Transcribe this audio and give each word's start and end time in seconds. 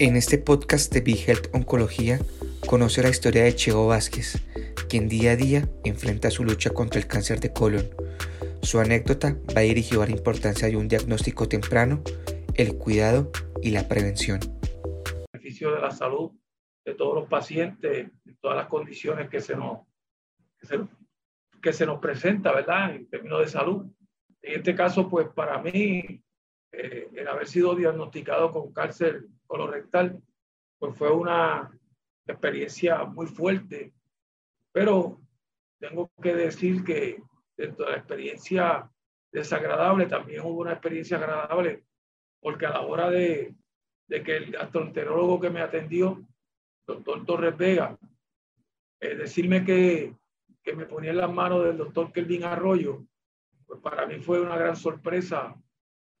En 0.00 0.16
este 0.16 0.38
podcast 0.38 0.92
de 0.92 1.02
Big 1.02 1.28
Health 1.28 1.54
Oncología, 1.54 2.18
conoce 2.66 3.00
la 3.00 3.10
historia 3.10 3.44
de 3.44 3.54
Cheo 3.54 3.86
Vázquez, 3.86 4.44
quien 4.88 5.08
día 5.08 5.30
a 5.32 5.36
día 5.36 5.68
enfrenta 5.84 6.32
su 6.32 6.42
lucha 6.42 6.70
contra 6.70 7.00
el 7.00 7.06
cáncer 7.06 7.38
de 7.38 7.52
colon. 7.52 7.88
Su 8.60 8.80
anécdota 8.80 9.36
va 9.56 9.60
dirigido 9.60 10.02
a 10.02 10.06
la 10.06 10.10
importancia 10.10 10.66
de 10.66 10.76
un 10.76 10.88
diagnóstico 10.88 11.48
temprano, 11.48 12.02
el 12.54 12.76
cuidado 12.76 13.30
y 13.62 13.70
la 13.70 13.86
prevención. 13.86 14.40
Beneficio 15.32 15.72
de 15.72 15.80
la 15.80 15.92
salud 15.92 16.32
de 16.84 16.94
todos 16.94 17.14
los 17.14 17.28
pacientes, 17.28 18.08
de 18.24 18.34
todas 18.40 18.56
las 18.56 18.66
condiciones 18.66 19.30
que 19.30 19.40
se 19.40 19.54
nos, 19.54 19.78
que 20.58 20.66
se, 20.66 20.80
que 21.62 21.72
se 21.72 21.86
nos 21.86 22.00
presenta, 22.00 22.52
¿verdad? 22.52 22.96
En 22.96 23.08
términos 23.08 23.38
de 23.42 23.48
salud. 23.48 23.86
En 24.42 24.58
este 24.58 24.74
caso, 24.74 25.08
pues 25.08 25.28
para 25.28 25.62
mí, 25.62 26.23
eh, 26.76 27.08
el 27.14 27.28
haber 27.28 27.46
sido 27.46 27.74
diagnosticado 27.74 28.50
con 28.50 28.72
cáncer 28.72 29.24
colorectal, 29.46 30.20
pues 30.78 30.96
fue 30.96 31.10
una 31.10 31.70
experiencia 32.26 33.04
muy 33.04 33.26
fuerte, 33.26 33.92
pero 34.72 35.20
tengo 35.78 36.10
que 36.22 36.34
decir 36.34 36.82
que 36.84 37.22
dentro 37.56 37.86
de 37.86 37.92
la 37.92 37.98
experiencia 37.98 38.90
desagradable 39.30 40.06
también 40.06 40.40
hubo 40.40 40.60
una 40.60 40.72
experiencia 40.72 41.16
agradable, 41.16 41.84
porque 42.40 42.66
a 42.66 42.70
la 42.70 42.80
hora 42.82 43.10
de, 43.10 43.54
de 44.08 44.22
que 44.22 44.36
el 44.36 44.52
gastroenterólogo 44.52 45.40
que 45.40 45.50
me 45.50 45.60
atendió, 45.60 46.24
doctor 46.86 47.24
Torres 47.24 47.56
Vega, 47.56 47.98
eh, 49.00 49.16
decirme 49.16 49.64
que, 49.64 50.14
que 50.62 50.74
me 50.74 50.86
ponía 50.86 51.10
en 51.10 51.18
las 51.18 51.32
manos 51.32 51.64
del 51.64 51.76
doctor 51.76 52.12
Kelvin 52.12 52.44
Arroyo, 52.44 53.04
pues 53.66 53.80
para 53.80 54.06
mí 54.06 54.18
fue 54.18 54.40
una 54.40 54.56
gran 54.56 54.76
sorpresa, 54.76 55.54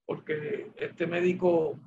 porque 0.06 0.70
este 0.76 1.06
médico 1.06 1.80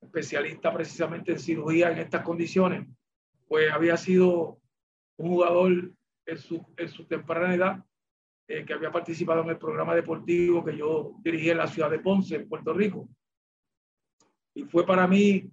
especialista 0.00 0.72
precisamente 0.72 1.32
en 1.32 1.38
cirugía 1.38 1.90
en 1.90 1.98
estas 1.98 2.22
condiciones, 2.22 2.86
pues 3.46 3.70
había 3.72 3.96
sido 3.96 4.58
un 5.16 5.28
jugador 5.28 5.92
en 6.26 6.38
su, 6.38 6.64
en 6.76 6.88
su 6.88 7.06
temprana 7.06 7.54
edad 7.54 7.84
eh, 8.48 8.64
que 8.64 8.72
había 8.72 8.90
participado 8.90 9.42
en 9.42 9.50
el 9.50 9.58
programa 9.58 9.94
deportivo 9.94 10.64
que 10.64 10.76
yo 10.76 11.14
dirigí 11.22 11.50
en 11.50 11.58
la 11.58 11.68
ciudad 11.68 11.90
de 11.90 12.00
Ponce, 12.00 12.36
en 12.36 12.48
Puerto 12.48 12.72
Rico. 12.72 13.08
Y 14.54 14.64
fue 14.64 14.84
para 14.84 15.06
mí 15.06 15.50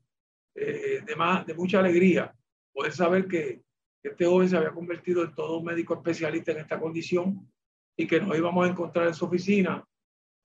eh, 0.56 1.02
de, 1.06 1.16
más, 1.16 1.46
de 1.46 1.54
mucha 1.54 1.80
alegría 1.80 2.34
poder 2.74 2.92
saber 2.92 3.28
que, 3.28 3.62
este 4.02 4.26
joven 4.26 4.48
se 4.48 4.56
había 4.56 4.72
convertido 4.72 5.26
en 5.26 5.36
todo 5.36 5.58
un 5.58 5.66
médico 5.66 5.94
especialista 5.94 6.54
en 6.54 6.60
esta 6.60 6.80
condición 6.80 7.52
y 7.98 8.08
que 8.08 8.22
nos 8.22 8.38
íbamos 8.38 8.66
a 8.66 8.72
encontrar 8.72 9.08
en 9.08 9.14
su 9.14 9.26
oficina 9.26 9.86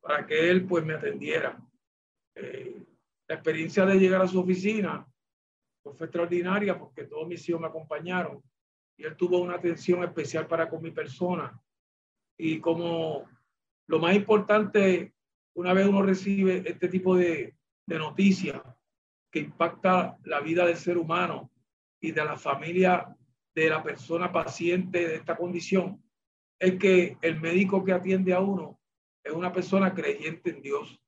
para 0.05 0.27
que 0.27 0.51
él 0.51 0.67
pues 0.67 0.85
me 0.85 0.93
atendiera. 0.93 1.59
Eh, 2.35 2.85
la 3.27 3.37
experiencia 3.37 3.87
de 3.87 3.99
llegar 3.99 4.21
a 4.21 4.29
su 4.29 4.39
oficina 4.39 5.07
pues, 5.83 5.97
fue 5.97 6.09
extraordinaria 6.09 6.79
porque 6.79 7.05
todos 7.05 7.27
mis 7.27 7.49
hijos 7.49 7.63
me 7.63 7.69
acompañaron 7.69 8.43
y 8.99 9.05
él 9.05 9.17
tuvo 9.17 9.39
una 9.39 9.55
atención 9.55 10.05
especial 10.05 10.47
para 10.47 10.69
con 10.69 10.83
mi 10.83 10.91
persona. 10.91 11.59
Y 12.37 12.61
como 12.61 13.25
lo 13.87 13.99
más 13.99 14.15
importante, 14.15 15.15
una 15.55 15.73
vez 15.73 15.87
uno 15.87 16.03
recibe 16.03 16.63
este 16.67 16.89
tipo 16.89 17.17
de, 17.17 17.57
de 17.87 17.99
noticias 17.99 18.61
que 19.33 19.39
impacta 19.39 20.19
la 20.25 20.41
vida 20.41 20.67
del 20.67 20.77
ser 20.77 20.99
humano 20.99 21.51
y 21.99 22.13
de 22.13 22.25
la 22.27 22.37
familia 22.37 23.17
de 23.55 23.71
la 23.71 23.83
persona 23.83 24.31
paciente 24.31 25.09
de 25.09 25.15
esta 25.15 25.35
condición, 25.35 26.05
es 26.59 26.79
que 26.79 27.17
el 27.23 27.41
médico 27.41 27.83
que 27.83 27.93
atiende 27.93 28.35
a 28.35 28.41
uno 28.41 28.79
es 29.25 29.33
una 29.33 29.53
persona 29.53 29.95
creyente 29.95 30.51
en 30.51 30.63
Dios. 30.63 31.01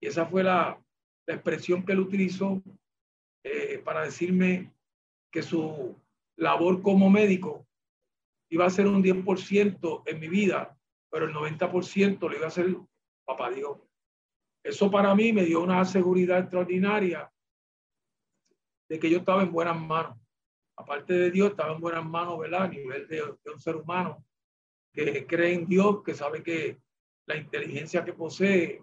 Y 0.00 0.06
esa 0.06 0.26
fue 0.26 0.44
la, 0.44 0.78
la 1.26 1.34
expresión 1.34 1.84
que 1.84 1.92
él 1.92 2.00
utilizó 2.00 2.62
eh, 3.42 3.78
para 3.84 4.02
decirme 4.02 4.72
que 5.32 5.42
su 5.42 5.98
labor 6.36 6.82
como 6.82 7.10
médico 7.10 7.66
iba 8.50 8.66
a 8.66 8.70
ser 8.70 8.86
un 8.86 9.02
10% 9.02 10.02
en 10.06 10.20
mi 10.20 10.28
vida, 10.28 10.78
pero 11.10 11.26
el 11.26 11.34
90% 11.34 12.20
lo 12.20 12.36
iba 12.36 12.46
a 12.46 12.50
ser 12.50 12.76
papá 13.24 13.50
Dios. 13.50 13.78
Eso 14.62 14.90
para 14.90 15.14
mí 15.14 15.32
me 15.32 15.44
dio 15.44 15.62
una 15.62 15.84
seguridad 15.84 16.40
extraordinaria 16.40 17.30
de 18.88 18.98
que 18.98 19.10
yo 19.10 19.18
estaba 19.18 19.42
en 19.42 19.52
buenas 19.52 19.80
manos. 19.80 20.18
Aparte 20.76 21.14
de 21.14 21.30
Dios, 21.30 21.50
estaba 21.50 21.74
en 21.74 21.80
buenas 21.80 22.04
manos, 22.04 22.38
¿verdad? 22.38 22.62
A 22.62 22.68
nivel 22.68 23.06
de 23.06 23.22
un 23.22 23.60
ser 23.60 23.76
humano 23.76 24.24
que 24.92 25.26
cree 25.26 25.54
en 25.54 25.66
Dios, 25.66 26.02
que 26.02 26.14
sabe 26.14 26.42
que 26.42 26.80
la 27.26 27.36
inteligencia 27.36 28.04
que 28.04 28.12
posee, 28.12 28.82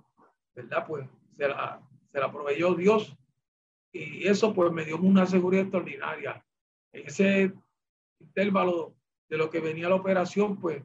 ¿verdad? 0.56 0.86
Pues 0.88 1.08
se 1.38 1.48
la, 1.48 1.82
se 2.12 2.20
la 2.20 2.32
proveyó 2.32 2.74
Dios 2.76 3.16
y 3.94 4.28
eso 4.28 4.54
pues 4.54 4.72
me 4.72 4.86
dio 4.86 4.98
una 4.98 5.26
seguridad 5.26 5.64
extraordinaria. 5.64 6.44
En 6.94 7.08
ese 7.08 7.54
intervalo 8.20 8.96
de 9.30 9.38
lo 9.38 9.50
que 9.50 9.60
venía 9.60 9.90
la 9.90 9.96
operación, 9.96 10.60
pues 10.60 10.84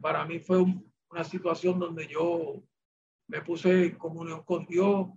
para 0.00 0.24
mí 0.24 0.38
fue 0.38 0.64
una 1.10 1.24
situación 1.24 1.78
donde 1.78 2.06
yo 2.08 2.62
me 3.28 3.40
puse 3.42 3.86
en 3.86 3.96
comunión 3.96 4.42
con 4.42 4.66
Dios, 4.66 5.08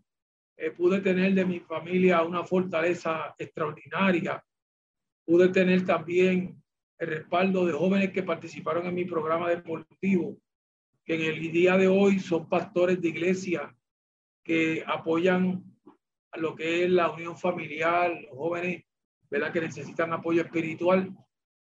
eh, 0.57 0.71
pude 0.71 1.01
tener 1.01 1.33
de 1.33 1.45
mi 1.45 1.59
familia 1.59 2.23
una 2.23 2.43
fortaleza 2.43 3.35
extraordinaria, 3.37 4.43
pude 5.25 5.49
tener 5.49 5.85
también 5.85 6.61
el 6.97 7.07
respaldo 7.07 7.65
de 7.65 7.73
jóvenes 7.73 8.11
que 8.11 8.23
participaron 8.23 8.85
en 8.85 8.95
mi 8.95 9.05
programa 9.05 9.49
deportivo, 9.49 10.37
que 11.05 11.15
en 11.15 11.21
el 11.21 11.51
día 11.51 11.77
de 11.77 11.87
hoy 11.87 12.19
son 12.19 12.49
pastores 12.49 12.99
de 12.99 13.09
iglesia 13.09 13.75
que 14.43 14.83
apoyan 14.85 15.63
a 16.31 16.37
lo 16.37 16.55
que 16.55 16.83
es 16.83 16.89
la 16.89 17.11
unión 17.11 17.37
familiar, 17.37 18.11
los 18.11 18.35
jóvenes, 18.35 18.83
¿verdad? 19.29 19.53
Que 19.53 19.61
necesitan 19.61 20.11
apoyo 20.13 20.41
espiritual, 20.41 21.15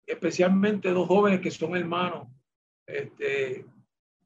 especialmente 0.05 0.89
dos 0.89 1.07
jóvenes 1.07 1.41
que 1.41 1.51
son 1.51 1.75
hermanos, 1.75 2.27
este, 2.85 3.65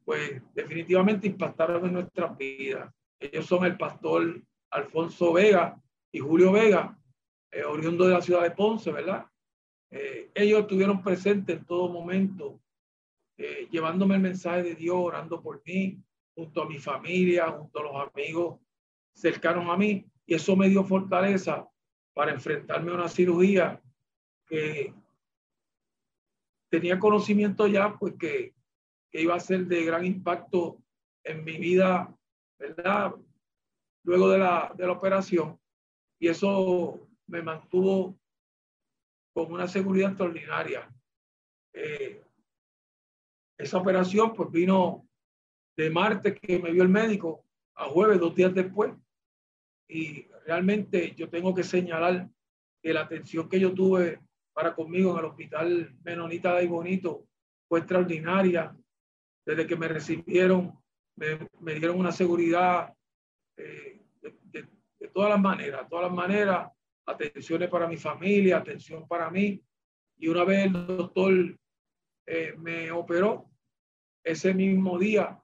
pues 0.06 0.42
definitivamente 0.54 1.28
impactaron 1.28 1.86
en 1.86 1.94
nuestras 1.94 2.38
vidas. 2.38 2.94
Ellos 3.20 3.46
son 3.46 3.66
el 3.66 3.78
pastor 3.78 4.42
Alfonso 4.72 5.34
Vega 5.34 5.82
y 6.12 6.20
Julio 6.20 6.52
Vega, 6.52 6.98
eh, 7.52 7.64
oriundo 7.64 8.06
de 8.06 8.14
la 8.14 8.22
ciudad 8.22 8.44
de 8.44 8.52
Ponce, 8.52 8.92
¿verdad? 8.92 9.26
Eh, 9.90 10.32
ellos 10.34 10.62
estuvieron 10.62 11.02
presentes 11.04 11.58
en 11.58 11.66
todo 11.66 11.90
momento, 11.90 12.62
eh, 13.38 13.68
llevándome 13.72 14.16
el 14.16 14.22
mensaje 14.22 14.64
de 14.64 14.76
Dios, 14.76 14.98
orando 14.98 15.42
por 15.42 15.62
mí, 15.66 15.98
junto 16.36 16.64
a 16.64 16.68
mi 16.68 16.80
familia, 16.80 17.50
junto 17.52 17.80
a 17.80 17.84
los 17.84 18.10
amigos 18.10 18.60
cercanos 19.14 19.68
a 19.70 19.78
mí, 19.78 20.06
y 20.26 20.34
eso 20.34 20.56
me 20.56 20.70
dio 20.70 20.84
fortaleza 20.84 21.68
para 22.14 22.32
enfrentarme 22.32 22.92
a 22.92 22.96
una 22.96 23.10
cirugía 23.10 23.82
que 24.48 24.94
tenía 26.70 27.00
conocimiento 27.00 27.68
ya, 27.68 27.98
pues 27.98 28.16
que, 28.18 28.54
que 29.10 29.22
iba 29.22 29.36
a 29.36 29.40
ser 29.40 29.66
de 29.66 29.84
gran 29.84 30.06
impacto 30.06 30.82
en 31.24 31.44
mi 31.44 31.58
vida, 31.58 32.16
¿verdad? 32.58 33.14
Luego 34.04 34.30
de 34.30 34.40
la, 34.40 34.74
de 34.76 34.88
la 34.88 34.94
operación, 34.94 35.60
y 36.20 36.28
eso 36.28 37.08
me 37.28 37.42
mantuvo 37.42 38.18
con 39.34 39.52
una 39.52 39.68
seguridad 39.68 40.10
extraordinaria. 40.10 40.90
Eh, 41.74 42.24
esa 43.62 43.78
operación 43.78 44.34
pues 44.34 44.52
vino 44.52 45.08
de 45.78 45.90
martes 45.90 46.40
que 46.40 46.60
me 46.60 46.72
vio 46.72 46.84
el 46.84 46.90
médico 46.90 47.46
a 47.76 47.86
jueves, 47.86 48.20
dos 48.20 48.36
días 48.36 48.54
después. 48.54 48.94
Y 49.88 50.28
realmente 50.46 51.14
yo 51.16 51.30
tengo 51.30 51.54
que 51.54 51.64
señalar 51.64 52.30
que 52.82 52.94
la 52.94 53.02
atención 53.02 53.48
que 53.48 53.60
yo 53.60 53.74
tuve 53.74 54.20
para 54.54 54.74
conmigo 54.74 55.12
en 55.12 55.20
el 55.20 55.26
hospital 55.26 55.96
Menonita 56.04 56.56
de 56.56 56.68
Bonito 56.68 57.28
fue 57.68 57.80
extraordinaria. 57.80 58.76
Desde 59.46 59.66
que 59.66 59.76
me 59.76 59.88
recibieron, 59.88 60.78
me, 61.16 61.74
dieron 61.74 62.00
una 62.00 62.12
seguridad 62.12 62.94
eh, 63.58 64.02
de, 64.22 64.68
todas 65.14 65.32
las 65.32 65.42
maneras, 65.42 65.90
todas 65.90 66.06
las 66.06 66.14
maneras, 66.14 66.72
atenciones 67.06 67.70
para 67.70 67.88
mi 67.88 67.98
familia, 67.98 68.58
atención 68.58 69.08
para 69.08 69.30
mí. 69.30 69.62
Y 70.18 70.28
una 70.28 70.44
vez 70.44 70.66
el 70.68 70.74
doctor 70.74 71.34
eh, 72.28 72.54
me 72.58 72.92
operó, 72.92 73.51
ese 74.24 74.54
mismo 74.54 74.98
día 74.98 75.42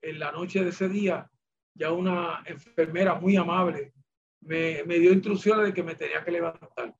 en 0.00 0.18
la 0.18 0.32
noche 0.32 0.62
de 0.62 0.70
ese 0.70 0.88
día, 0.88 1.30
ya 1.74 1.92
una 1.92 2.42
enfermera 2.46 3.14
muy 3.14 3.36
amable 3.36 3.92
me, 4.42 4.82
me 4.84 4.98
dio 4.98 5.12
instrucciones 5.12 5.66
de 5.66 5.74
que 5.74 5.82
me 5.82 5.94
tenía 5.94 6.24
que 6.24 6.30
levantar. 6.30 6.94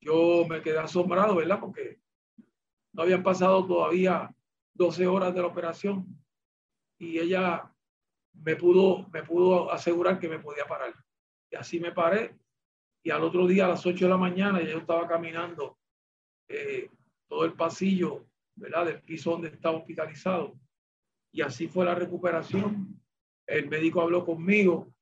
Yo 0.00 0.44
me 0.48 0.60
quedé 0.60 0.78
asombrado, 0.78 1.36
¿verdad? 1.36 1.58
Porque 1.60 2.00
no 2.92 3.02
habían 3.02 3.22
pasado 3.22 3.66
todavía 3.66 4.34
12 4.74 5.06
horas 5.06 5.34
de 5.34 5.40
la 5.40 5.46
operación 5.46 6.06
y 6.98 7.18
ella 7.18 7.72
me 8.34 8.56
pudo, 8.56 9.08
me 9.10 9.22
pudo 9.22 9.72
asegurar 9.72 10.18
que 10.18 10.28
me 10.28 10.38
podía 10.38 10.66
parar. 10.66 10.94
Y 11.50 11.56
así 11.56 11.80
me 11.80 11.92
paré 11.92 12.36
y 13.02 13.10
al 13.10 13.22
otro 13.22 13.46
día 13.46 13.66
a 13.66 13.68
las 13.68 13.84
8 13.84 14.04
de 14.04 14.10
la 14.10 14.16
mañana 14.16 14.62
yo 14.62 14.78
estaba 14.78 15.06
caminando 15.06 15.78
eh, 16.48 16.90
todo 17.28 17.44
el 17.44 17.54
pasillo, 17.54 18.26
¿verdad? 18.56 18.86
Del 18.86 19.02
piso 19.02 19.32
donde 19.32 19.48
estaba 19.48 19.76
hospitalizado 19.76 20.54
y 21.34 21.42
así 21.42 21.66
fue 21.66 21.84
la 21.84 21.96
recuperación. 21.96 23.00
El 23.46 23.68
médico 23.68 24.00
habló 24.00 24.24
conmigo, 24.24 24.94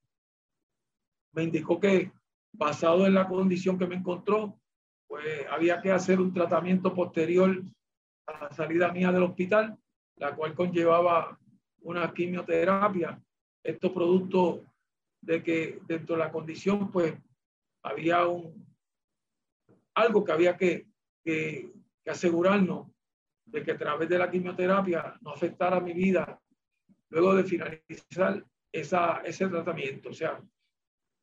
me 1.32 1.44
indicó 1.44 1.78
que 1.78 2.10
basado 2.52 3.06
en 3.06 3.14
la 3.14 3.28
condición 3.28 3.78
que 3.78 3.86
me 3.86 3.96
encontró, 3.96 4.58
pues 5.06 5.46
había 5.50 5.80
que 5.82 5.92
hacer 5.92 6.20
un 6.20 6.32
tratamiento 6.32 6.94
posterior 6.94 7.62
a 8.26 8.44
la 8.44 8.50
salida 8.50 8.90
mía 8.92 9.12
del 9.12 9.24
hospital, 9.24 9.78
la 10.16 10.34
cual 10.34 10.54
conllevaba 10.54 11.38
una 11.82 12.12
quimioterapia. 12.14 13.22
Esto 13.62 13.92
producto 13.92 14.64
de 15.20 15.42
que 15.42 15.80
dentro 15.86 16.16
de 16.16 16.24
la 16.24 16.32
condición, 16.32 16.90
pues 16.90 17.14
había 17.82 18.26
un, 18.26 18.66
algo 19.94 20.24
que 20.24 20.32
había 20.32 20.56
que, 20.56 20.86
que, 21.22 21.70
que 22.02 22.10
asegurarnos 22.10 22.88
de 23.44 23.62
que 23.62 23.72
a 23.72 23.78
través 23.78 24.08
de 24.08 24.18
la 24.18 24.30
quimioterapia 24.30 25.18
no 25.20 25.32
afectara 25.32 25.80
mi 25.80 25.92
vida 25.92 26.40
luego 27.10 27.34
de 27.34 27.44
finalizar 27.44 28.44
esa, 28.72 29.20
ese 29.24 29.48
tratamiento. 29.48 30.10
O 30.10 30.14
sea, 30.14 30.40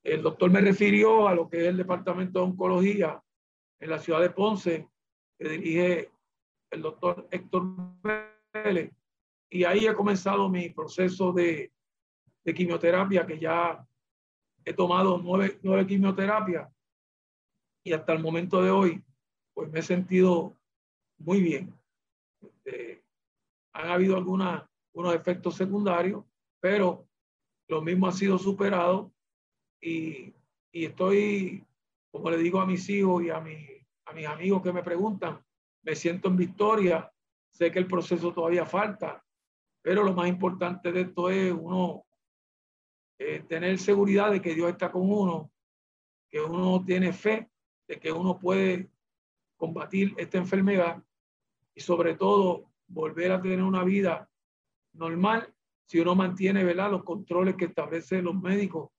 el 0.03 0.21
doctor 0.21 0.51
me 0.51 0.61
refirió 0.61 1.27
a 1.27 1.33
lo 1.33 1.49
que 1.49 1.61
es 1.61 1.67
el 1.67 1.77
Departamento 1.77 2.39
de 2.39 2.45
Oncología 2.45 3.21
en 3.79 3.89
la 3.89 3.99
ciudad 3.99 4.21
de 4.21 4.29
Ponce, 4.29 4.87
que 5.37 5.49
dirige 5.49 6.11
el 6.69 6.81
doctor 6.81 7.27
Héctor 7.31 7.63
Vélez, 8.53 8.91
y 9.49 9.63
ahí 9.63 9.87
he 9.87 9.93
comenzado 9.93 10.49
mi 10.49 10.69
proceso 10.69 11.31
de, 11.31 11.71
de 12.43 12.53
quimioterapia, 12.53 13.25
que 13.25 13.39
ya 13.39 13.83
he 14.63 14.73
tomado 14.73 15.17
nueve, 15.17 15.59
nueve 15.63 15.87
quimioterapias, 15.87 16.69
y 17.83 17.93
hasta 17.93 18.13
el 18.13 18.19
momento 18.19 18.61
de 18.61 18.69
hoy, 18.69 19.03
pues 19.53 19.71
me 19.71 19.79
he 19.79 19.83
sentido 19.83 20.55
muy 21.17 21.41
bien. 21.41 21.78
Han 23.79 23.89
habido 23.89 24.17
algunos 24.17 25.15
efectos 25.15 25.55
secundarios, 25.55 26.25
pero 26.59 27.07
lo 27.69 27.81
mismo 27.81 28.07
ha 28.07 28.11
sido 28.11 28.37
superado 28.37 29.13
y, 29.81 30.33
y 30.71 30.85
estoy, 30.85 31.65
como 32.11 32.29
le 32.29 32.37
digo 32.37 32.59
a 32.59 32.65
mis 32.65 32.89
hijos 32.89 33.23
y 33.23 33.29
a, 33.29 33.39
mi, 33.39 33.55
a 34.05 34.13
mis 34.13 34.27
amigos 34.27 34.61
que 34.61 34.73
me 34.73 34.83
preguntan, 34.83 35.41
me 35.83 35.95
siento 35.95 36.27
en 36.27 36.35
victoria, 36.35 37.09
sé 37.51 37.71
que 37.71 37.79
el 37.79 37.87
proceso 37.87 38.33
todavía 38.33 38.65
falta, 38.65 39.23
pero 39.81 40.03
lo 40.03 40.13
más 40.13 40.27
importante 40.27 40.91
de 40.91 41.01
esto 41.01 41.29
es 41.29 41.53
uno 41.53 42.05
eh, 43.17 43.45
tener 43.47 43.79
seguridad 43.79 44.31
de 44.31 44.41
que 44.41 44.53
Dios 44.53 44.69
está 44.69 44.91
con 44.91 45.09
uno, 45.09 45.51
que 46.29 46.41
uno 46.41 46.83
tiene 46.85 47.13
fe 47.13 47.49
de 47.87 47.99
que 47.99 48.11
uno 48.11 48.37
puede 48.37 48.91
combatir 49.57 50.13
esta 50.17 50.37
enfermedad 50.37 51.01
y 51.73 51.81
sobre 51.81 52.13
todo 52.15 52.68
volver 52.89 53.31
a 53.31 53.41
tener 53.41 53.63
una 53.63 53.83
vida 53.83 54.29
normal 54.93 55.53
si 55.87 55.99
uno 55.99 56.15
mantiene 56.15 56.63
¿verdad? 56.63 56.91
los 56.91 57.03
controles 57.03 57.55
que 57.55 57.65
establecen 57.65 58.25
los 58.25 58.35
médicos 58.35 58.89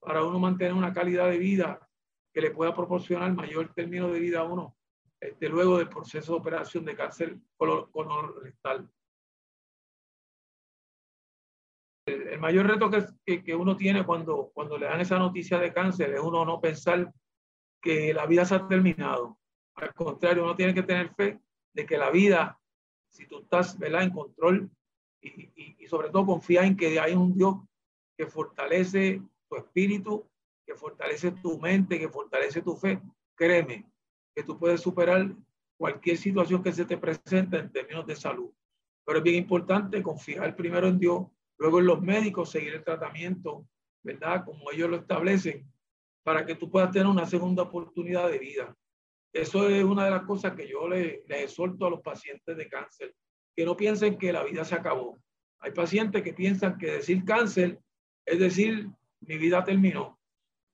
para 0.00 0.24
uno 0.24 0.38
mantener 0.38 0.72
una 0.72 0.92
calidad 0.92 1.30
de 1.30 1.38
vida 1.38 1.88
que 2.32 2.40
le 2.40 2.50
pueda 2.50 2.74
proporcionar 2.74 3.32
mayor 3.32 3.72
término 3.72 4.08
de 4.08 4.20
vida 4.20 4.40
a 4.40 4.44
uno 4.44 4.76
este, 5.20 5.48
luego 5.48 5.78
del 5.78 5.88
proceso 5.88 6.32
de 6.32 6.38
operación 6.38 6.84
de 6.84 6.94
cáncer 6.94 7.38
colorectal. 7.56 8.88
El, 12.06 12.28
el 12.28 12.38
mayor 12.38 12.66
reto 12.66 12.90
que, 13.24 13.42
que, 13.42 13.54
uno 13.54 13.76
tiene 13.76 14.04
cuando, 14.04 14.50
cuando 14.52 14.78
le 14.78 14.86
dan 14.86 15.00
esa 15.00 15.18
noticia 15.18 15.58
de 15.58 15.72
cáncer 15.72 16.12
es 16.12 16.20
uno 16.20 16.44
no 16.44 16.60
pensar 16.60 17.10
que 17.80 18.12
la 18.12 18.26
vida 18.26 18.44
se 18.44 18.54
ha 18.54 18.68
terminado. 18.68 19.38
Al 19.74 19.94
contrario, 19.94 20.44
uno 20.44 20.54
tiene 20.54 20.74
que 20.74 20.82
tener 20.82 21.14
fe 21.14 21.40
de 21.72 21.86
que 21.86 21.98
la 21.98 22.10
vida, 22.10 22.60
si 23.16 23.26
tú 23.26 23.38
estás 23.38 23.78
¿verdad? 23.78 24.02
en 24.02 24.10
control 24.10 24.70
y, 25.20 25.28
y, 25.28 25.76
y 25.78 25.86
sobre 25.86 26.10
todo 26.10 26.26
confía 26.26 26.64
en 26.64 26.76
que 26.76 27.00
hay 27.00 27.14
un 27.14 27.34
Dios 27.34 27.56
que 28.16 28.26
fortalece 28.26 29.22
tu 29.48 29.56
espíritu, 29.56 30.28
que 30.66 30.74
fortalece 30.74 31.32
tu 31.32 31.58
mente, 31.58 31.98
que 31.98 32.08
fortalece 32.08 32.62
tu 32.62 32.76
fe, 32.76 33.00
créeme 33.34 33.86
que 34.34 34.42
tú 34.42 34.58
puedes 34.58 34.80
superar 34.80 35.34
cualquier 35.78 36.16
situación 36.16 36.62
que 36.62 36.72
se 36.72 36.84
te 36.84 36.98
presente 36.98 37.58
en 37.58 37.72
términos 37.72 38.06
de 38.06 38.16
salud. 38.16 38.50
Pero 39.04 39.18
es 39.18 39.24
bien 39.24 39.36
importante 39.36 40.02
confiar 40.02 40.56
primero 40.56 40.88
en 40.88 40.98
Dios, 40.98 41.26
luego 41.58 41.78
en 41.80 41.86
los 41.86 42.02
médicos, 42.02 42.50
seguir 42.50 42.74
el 42.74 42.84
tratamiento, 42.84 43.66
¿verdad? 44.02 44.44
Como 44.44 44.70
ellos 44.72 44.90
lo 44.90 44.96
establecen, 44.96 45.70
para 46.24 46.44
que 46.44 46.54
tú 46.54 46.70
puedas 46.70 46.90
tener 46.90 47.06
una 47.06 47.26
segunda 47.26 47.62
oportunidad 47.62 48.28
de 48.28 48.38
vida. 48.38 48.76
Eso 49.32 49.68
es 49.68 49.84
una 49.84 50.04
de 50.04 50.10
las 50.10 50.22
cosas 50.22 50.54
que 50.54 50.68
yo 50.68 50.88
le, 50.88 51.22
le 51.26 51.42
exhorto 51.42 51.86
a 51.86 51.90
los 51.90 52.00
pacientes 52.00 52.56
de 52.56 52.68
cáncer, 52.68 53.14
que 53.54 53.64
no 53.64 53.76
piensen 53.76 54.16
que 54.16 54.32
la 54.32 54.44
vida 54.44 54.64
se 54.64 54.74
acabó. 54.74 55.18
Hay 55.60 55.72
pacientes 55.72 56.22
que 56.22 56.32
piensan 56.32 56.78
que 56.78 56.92
decir 56.92 57.24
cáncer 57.24 57.78
es 58.26 58.40
decir 58.40 58.90
mi 59.20 59.38
vida 59.38 59.64
terminó. 59.64 60.18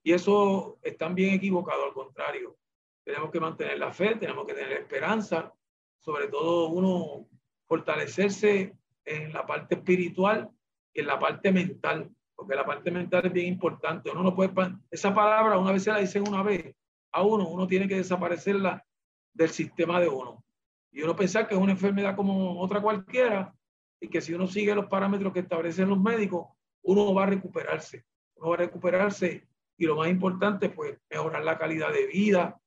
Y 0.03 0.13
eso 0.13 0.79
están 0.83 1.15
bien 1.15 1.35
equivocado, 1.35 1.85
al 1.85 1.93
contrario. 1.93 2.57
Tenemos 3.05 3.31
que 3.31 3.41
mantener 3.41 3.79
la 3.79 3.93
fe, 3.93 4.17
tenemos 4.17 4.47
que 4.47 4.55
tener 4.55 4.73
esperanza, 4.73 5.53
sobre 5.99 6.29
todo 6.29 6.69
uno 6.69 7.29
fortalecerse 7.69 8.75
en 9.05 9.33
la 9.33 9.47
parte 9.47 9.77
espiritual 9.77 10.51
y 10.93 11.01
en 11.01 11.07
la 11.07 11.19
parte 11.19 11.53
mental, 11.53 12.11
porque 12.35 12.57
la 12.57 12.65
parte 12.65 12.91
mental 12.91 13.27
es 13.27 13.33
bien 13.33 13.47
importante. 13.47 14.11
Uno 14.11 14.23
no 14.23 14.35
puede, 14.35 14.53
esa 14.91 15.15
palabra 15.15 15.59
una 15.59 15.73
vez 15.73 15.85
se 15.85 15.93
la 15.93 15.99
dicen 15.99 16.27
una 16.27 16.43
vez 16.43 16.75
a 17.13 17.23
uno, 17.23 17.49
uno 17.49 17.67
tiene 17.67 17.89
que 17.89 17.97
desaparecerla 17.97 18.85
del 19.33 19.51
sistema 19.51 20.01
de 20.01 20.09
uno. 20.09 20.45
Y 20.91 21.03
uno 21.03 21.17
pensar 21.17 21.47
que 21.47 21.55
es 21.55 21.61
una 21.61 21.73
enfermedad 21.73 22.17
como 22.17 22.61
otra 22.61 22.81
cualquiera 22.81 23.55
y 24.01 24.09
que 24.09 24.21
si 24.21 24.35
uno 24.35 24.47
sigue 24.47 24.75
los 24.75 24.87
parámetros 24.87 25.33
que 25.33 25.41
establecen 25.41 25.89
los 25.89 26.01
médicos, 26.01 26.49
uno 26.83 27.15
va 27.15 27.25
a 27.25 27.27
recuperarse 27.27 28.05
va 28.49 28.55
a 28.55 28.59
recuperarse 28.59 29.47
y 29.77 29.87
lo 29.87 29.97
más 29.97 30.09
importante, 30.09 30.69
pues 30.69 30.99
mejorar 31.11 31.45
la 31.45 31.59
calidad 31.59 31.93
de 31.93 32.07
vida. 32.07 32.61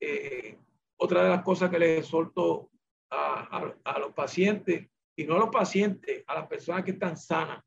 Eh, 0.00 0.58
otra 0.96 1.22
de 1.24 1.30
las 1.30 1.42
cosas 1.42 1.70
que 1.70 1.78
les 1.78 2.00
exhorto 2.00 2.70
a, 3.10 3.58
a, 3.58 3.74
a, 3.84 3.98
los 3.98 4.12
pacientes, 4.12 4.88
y 5.16 5.24
no 5.24 5.36
a 5.36 5.38
los 5.38 5.50
pacientes, 5.50 6.24
a 6.26 6.34
las 6.34 6.46
personas 6.48 6.84
que 6.84 6.92
están 6.92 7.16
sanas, 7.16 7.62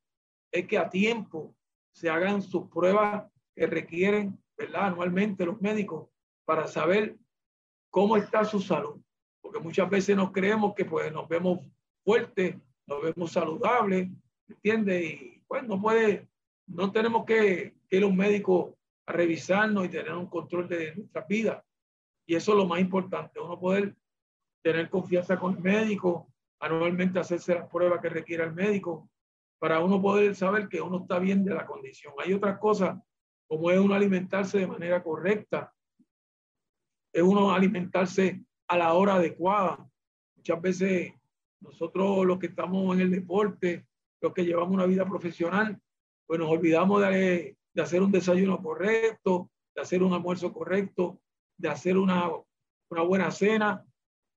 es 0.51 0.67
que 0.67 0.77
a 0.77 0.89
tiempo 0.89 1.55
se 1.91 2.09
hagan 2.09 2.41
sus 2.41 2.69
pruebas 2.69 3.25
que 3.55 3.67
requieren, 3.67 4.37
¿verdad? 4.57 4.87
Anualmente 4.87 5.45
los 5.45 5.61
médicos 5.61 6.09
para 6.49 6.67
saber 6.67 7.15
cómo 7.91 8.17
está 8.17 8.43
su 8.43 8.59
salud. 8.59 8.99
Porque 9.39 9.59
muchas 9.59 9.87
veces 9.87 10.15
nos 10.15 10.31
creemos 10.31 10.73
que 10.73 10.83
pues 10.83 11.13
nos 11.13 11.29
vemos 11.29 11.59
fuertes, 12.03 12.55
nos 12.87 13.03
vemos 13.03 13.31
saludables, 13.31 14.09
¿entiendes? 14.47 15.11
Y 15.11 15.43
pues 15.47 15.61
no 15.67 15.79
puede 15.79 16.27
no 16.65 16.91
tenemos 16.91 17.23
que, 17.23 17.75
que 17.87 17.97
ir 17.97 18.03
a 18.03 18.07
un 18.07 18.17
médico 18.17 18.79
a 19.05 19.11
revisarnos 19.11 19.85
y 19.85 19.89
tener 19.89 20.11
un 20.13 20.25
control 20.25 20.67
de 20.67 20.95
nuestras 20.95 21.27
vidas. 21.27 21.63
Y 22.25 22.33
eso 22.33 22.53
es 22.53 22.57
lo 22.57 22.65
más 22.65 22.79
importante, 22.79 23.39
uno 23.39 23.59
poder 23.59 23.95
tener 24.63 24.89
confianza 24.89 25.39
con 25.39 25.56
el 25.56 25.61
médico, 25.61 26.33
anualmente 26.59 27.19
hacerse 27.19 27.53
las 27.53 27.69
pruebas 27.69 28.01
que 28.01 28.09
requiera 28.09 28.45
el 28.45 28.53
médico, 28.53 29.07
para 29.59 29.81
uno 29.81 30.01
poder 30.01 30.35
saber 30.35 30.68
que 30.68 30.81
uno 30.81 31.01
está 31.01 31.19
bien 31.19 31.45
de 31.45 31.53
la 31.53 31.68
condición. 31.68 32.15
Hay 32.18 32.33
otras 32.33 32.57
cosas, 32.57 32.97
como 33.47 33.69
es 33.69 33.77
uno 33.77 33.94
alimentarse 33.94 34.57
de 34.57 34.65
manera 34.65 35.03
correcta, 35.03 35.71
es 37.11 37.23
uno 37.23 37.51
alimentarse 37.51 38.44
a 38.68 38.78
la 38.78 38.94
hora 38.94 39.16
adecuada. 39.16 39.89
Muchas 40.35 40.61
veces 40.61 41.13
nosotros 41.61 42.25
los 42.25 42.39
que 42.39 42.47
estamos 42.47 42.95
en 42.95 43.01
el 43.01 43.11
deporte, 43.11 43.85
los 44.21 44.33
que 44.33 44.45
llevamos 44.45 44.73
una 44.73 44.85
vida 44.85 45.06
profesional, 45.06 45.80
pues 46.25 46.39
nos 46.39 46.49
olvidamos 46.49 47.01
de, 47.01 47.57
de 47.73 47.81
hacer 47.81 48.01
un 48.01 48.11
desayuno 48.11 48.61
correcto, 48.61 49.49
de 49.75 49.81
hacer 49.81 50.04
un 50.04 50.13
almuerzo 50.13 50.54
correcto, 50.54 51.19
de 51.57 51.69
hacer 51.69 51.97
una, 51.97 52.30
una 52.89 53.01
buena 53.01 53.31
cena 53.31 53.85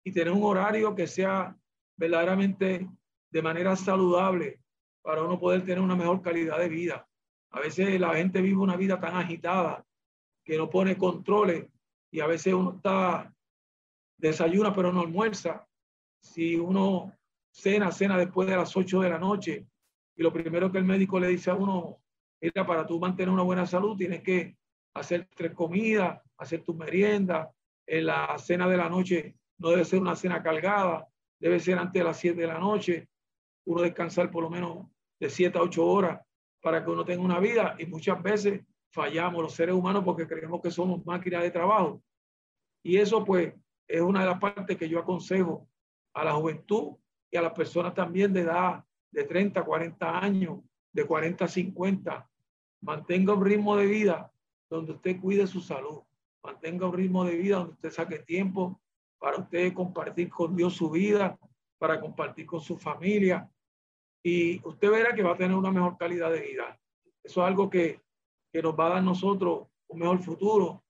y 0.05 0.13
tener 0.13 0.33
un 0.33 0.43
horario 0.43 0.95
que 0.95 1.07
sea 1.07 1.57
verdaderamente 1.97 2.89
de 3.31 3.43
manera 3.43 3.77
saludable 3.77 4.61
para 5.03 5.23
uno 5.23 5.39
poder 5.39 5.63
tener 5.63 5.81
una 5.81 5.97
mejor 5.97 6.23
calidad 6.23 6.59
de 6.59 6.69
vida. 6.69 7.09
A 7.51 7.61
veces 7.61 8.01
la 8.01 8.15
gente 8.15 8.41
vive 8.41 8.57
una 8.57 8.77
vida 8.77 8.99
tan 8.99 9.17
agitada 9.17 9.85
que 10.45 10.57
no 10.57 10.71
pone 10.71 10.97
controles 10.97 11.67
y 12.13 12.21
a 12.21 12.27
veces 12.27 12.53
uno 12.53 12.75
está 12.77 13.35
desayuna 14.19 14.73
pero 14.73 14.93
no 14.93 15.01
almuerza. 15.01 15.67
Si 16.23 16.55
uno 16.55 17.13
cena, 17.51 17.91
cena 17.91 18.17
después 18.17 18.49
de 18.49 18.57
las 18.57 18.77
8 18.77 19.01
de 19.01 19.11
la 19.11 19.19
noche 19.19 19.67
y 20.15 20.23
lo 20.23 20.33
primero 20.33 20.71
que 20.71 20.79
el 20.79 20.85
médico 20.85 21.19
le 21.19 21.29
dice 21.29 21.51
a 21.51 21.55
uno, 21.55 21.99
mira, 22.41 22.65
para 22.67 22.87
tú 22.87 23.01
mantener 23.01 23.33
una 23.33 23.43
buena 23.43 23.67
salud 23.67 23.97
tienes 23.97 24.23
que 24.23 24.57
hacer 24.95 25.29
tres 25.35 25.53
comidas, 25.53 26.21
hacer 26.37 26.63
tu 26.63 26.75
merienda. 26.75 27.51
En 27.85 28.07
la 28.07 28.39
cena 28.39 28.69
de 28.69 28.77
la 28.77 28.89
noche 28.89 29.35
no 29.59 29.71
debe 29.71 29.85
ser 29.85 30.01
una 30.01 30.15
cena 30.15 30.43
cargada, 30.43 31.09
debe 31.41 31.59
ser 31.59 31.79
antes 31.79 31.99
de 31.99 32.05
las 32.05 32.19
7 32.19 32.41
de 32.41 32.47
la 32.47 32.59
noche. 32.59 33.09
Uno 33.65 33.83
descansar 33.83 34.31
por 34.31 34.45
lo 34.45 34.51
menos 34.51 34.87
de 35.19 35.31
7 35.31 35.59
a 35.59 35.63
8 35.63 35.85
horas 35.85 36.21
para 36.61 36.85
que 36.85 36.91
uno 36.91 37.05
tenga 37.05 37.23
una 37.23 37.41
vida 37.41 37.75
y 37.79 37.87
muchas 37.87 38.23
veces 38.23 38.63
fallamos 38.93 39.43
los 39.43 39.55
seres 39.55 39.75
humanos 39.75 40.05
porque 40.05 40.27
creemos 40.27 40.61
que 40.61 40.71
somos 40.71 41.05
máquinas 41.05 41.43
de 41.43 41.51
trabajo. 41.51 42.03
Y 42.83 42.97
eso 42.97 43.25
pues 43.25 43.55
es 43.89 44.01
una 44.01 44.21
de 44.21 44.27
las 44.27 44.39
partes 44.39 44.77
que 44.77 44.89
yo 44.89 44.99
aconsejo 44.99 45.69
a 46.15 46.25
la 46.25 46.33
juventud 46.33 46.97
y 47.31 47.37
a 47.37 47.43
las 47.43 47.53
personas 47.53 47.95
también 47.95 48.33
de 48.33 48.43
edad 48.43 48.85
de 49.11 49.25
30, 49.25 49.65
40 49.65 50.19
años, 50.19 50.61
de 50.93 51.05
40 51.05 51.45
a 51.45 51.49
50, 51.49 52.31
mantenga 52.83 53.35
un 53.35 53.45
ritmo 53.45 53.77
de 53.77 53.87
vida 53.87 54.31
donde 54.69 54.93
usted 54.93 55.21
cuide 55.21 55.47
su 55.47 55.61
salud, 55.61 56.01
mantenga 56.43 56.87
un 56.87 56.95
ritmo 56.95 57.25
de 57.25 57.37
vida 57.37 57.59
donde 57.59 57.73
usted 57.73 57.91
saque 57.91 58.19
tiempo 58.21 58.81
para 59.19 59.39
usted 59.39 59.73
compartir 59.73 60.29
con 60.29 60.57
Dios 60.57 60.75
su 60.75 60.91
vida, 60.91 61.39
para 61.79 62.01
compartir 62.01 62.47
con 62.47 62.61
su 62.61 62.77
familia 62.77 63.49
y 64.23 64.61
usted 64.67 64.91
verá 64.91 65.15
que 65.15 65.23
va 65.23 65.33
a 65.33 65.37
tener 65.37 65.57
una 65.57 65.71
mejor 65.71 65.97
calidad 65.97 66.31
de 66.31 66.41
vida. 66.41 66.79
Eso 67.23 67.43
es 67.43 67.47
algo 67.47 67.69
que, 67.69 68.01
que 68.53 68.63
nos 68.63 68.79
va 68.79 68.87
a 68.87 68.91
dar 68.95 69.03
nosotros 69.03 69.69
un 69.89 69.99
mejor 69.99 70.19
futuro. 70.23 70.67
O 70.67 70.85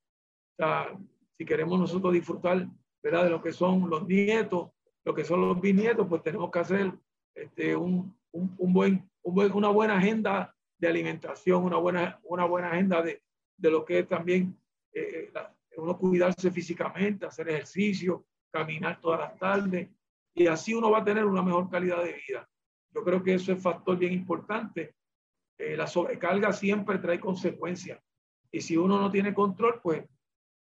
sea, 0.57 0.99
si 1.39 1.45
queremos 1.45 1.79
nosotros 1.79 2.13
disfrutar 2.13 2.67
¿verdad? 3.03 3.25
de 3.25 3.31
lo 3.31 3.43
que 3.43 3.53
son 3.53 3.89
los 3.89 4.07
nietos, 4.07 4.71
lo 5.05 5.15
que 5.15 5.25
son 5.25 5.41
los 5.41 5.61
bisnietos, 5.61 6.07
pues 6.09 6.23
tenemos 6.23 6.51
que 6.51 6.59
hacer 6.59 6.93
este, 7.35 7.75
un, 7.75 8.17
un, 8.33 8.55
un 8.59 8.73
buen, 8.73 9.11
un 9.23 9.35
buen, 9.35 9.53
una 9.53 9.69
buena 9.69 9.99
agenda 9.99 10.55
de 10.79 10.89
alimentación, 10.89 11.65
una 11.65 11.77
buena, 11.77 12.21
una 12.25 12.45
buena 12.45 12.71
agenda 12.71 13.03
de, 13.03 13.23
de 13.57 13.71
lo 13.71 13.85
que 13.85 14.01
es 14.01 14.09
también 14.09 14.57
eh, 14.93 15.31
la, 15.33 15.55
uno 15.77 15.97
cuidarse 15.97 16.51
físicamente, 16.51 17.27
hacer 17.27 17.49
ejercicio, 17.49 18.27
caminar 18.51 19.01
todas 19.01 19.21
las 19.21 19.39
tardes, 19.39 19.89
y 20.35 20.47
así 20.47 20.75
uno 20.75 20.91
va 20.91 20.99
a 20.99 21.05
tener 21.05 21.25
una 21.25 21.43
mejor 21.43 21.71
calidad 21.71 22.03
de 22.03 22.21
vida. 22.27 22.49
Yo 22.95 23.03
creo 23.05 23.23
que 23.23 23.35
eso 23.35 23.53
es 23.53 23.63
factor 23.63 23.97
bien 23.97 24.13
importante. 24.13 24.95
Eh, 25.59 25.77
la 25.77 25.87
sobrecarga 25.87 26.53
siempre 26.53 26.99
trae 26.99 27.21
consecuencias. 27.21 28.01
Y 28.51 28.61
si 28.61 28.77
uno 28.77 29.01
no 29.01 29.11
tiene 29.11 29.33
control, 29.33 29.81
pues 29.83 30.05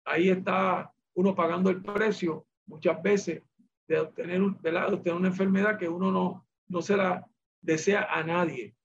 ahí 0.06 0.30
está 0.30 0.92
uno 1.14 1.36
pagando 1.36 1.70
el 1.70 1.82
precio 1.82 2.46
muchas 2.66 3.02
veces 3.02 3.44
de 3.88 4.00
obtener, 4.00 4.42
la, 4.64 4.88
de 4.88 4.96
obtener 4.96 5.18
una 5.18 5.30
enfermedad 5.30 5.78
que 5.78 5.88
uno 5.88 6.12
no, 6.12 6.46
no 6.68 6.82
se 6.82 6.98
la 6.98 7.26
desea 7.62 8.08
a 8.12 8.24
nadie. 8.24 8.76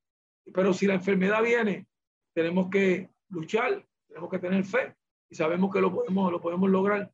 Pero 0.52 0.72
si 0.72 0.86
la 0.86 0.94
enfermedad 0.94 1.42
viene, 1.42 1.86
tenemos 2.32 2.68
que 2.70 3.10
luchar, 3.28 3.84
tenemos 4.06 4.30
que 4.30 4.38
tener 4.38 4.64
fe 4.64 4.94
y 5.28 5.34
sabemos 5.34 5.72
que 5.72 5.80
lo 5.80 5.92
podemos, 5.92 6.30
lo 6.30 6.40
podemos 6.40 6.70
lograr 6.70 7.12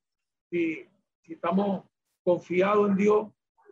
si, 0.51 0.87
si 1.23 1.35
estamos 1.35 1.85
confiados 2.23 2.91
en 2.91 2.97
Dios 2.97 3.29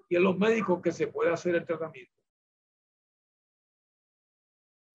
y 0.09 0.17
en 0.17 0.23
los 0.23 0.39
médicos 0.39 0.81
que 0.81 0.93
se 0.93 1.09
puede 1.09 1.33
hacer 1.33 1.55
el 1.55 1.67
tratamiento. 1.67 2.16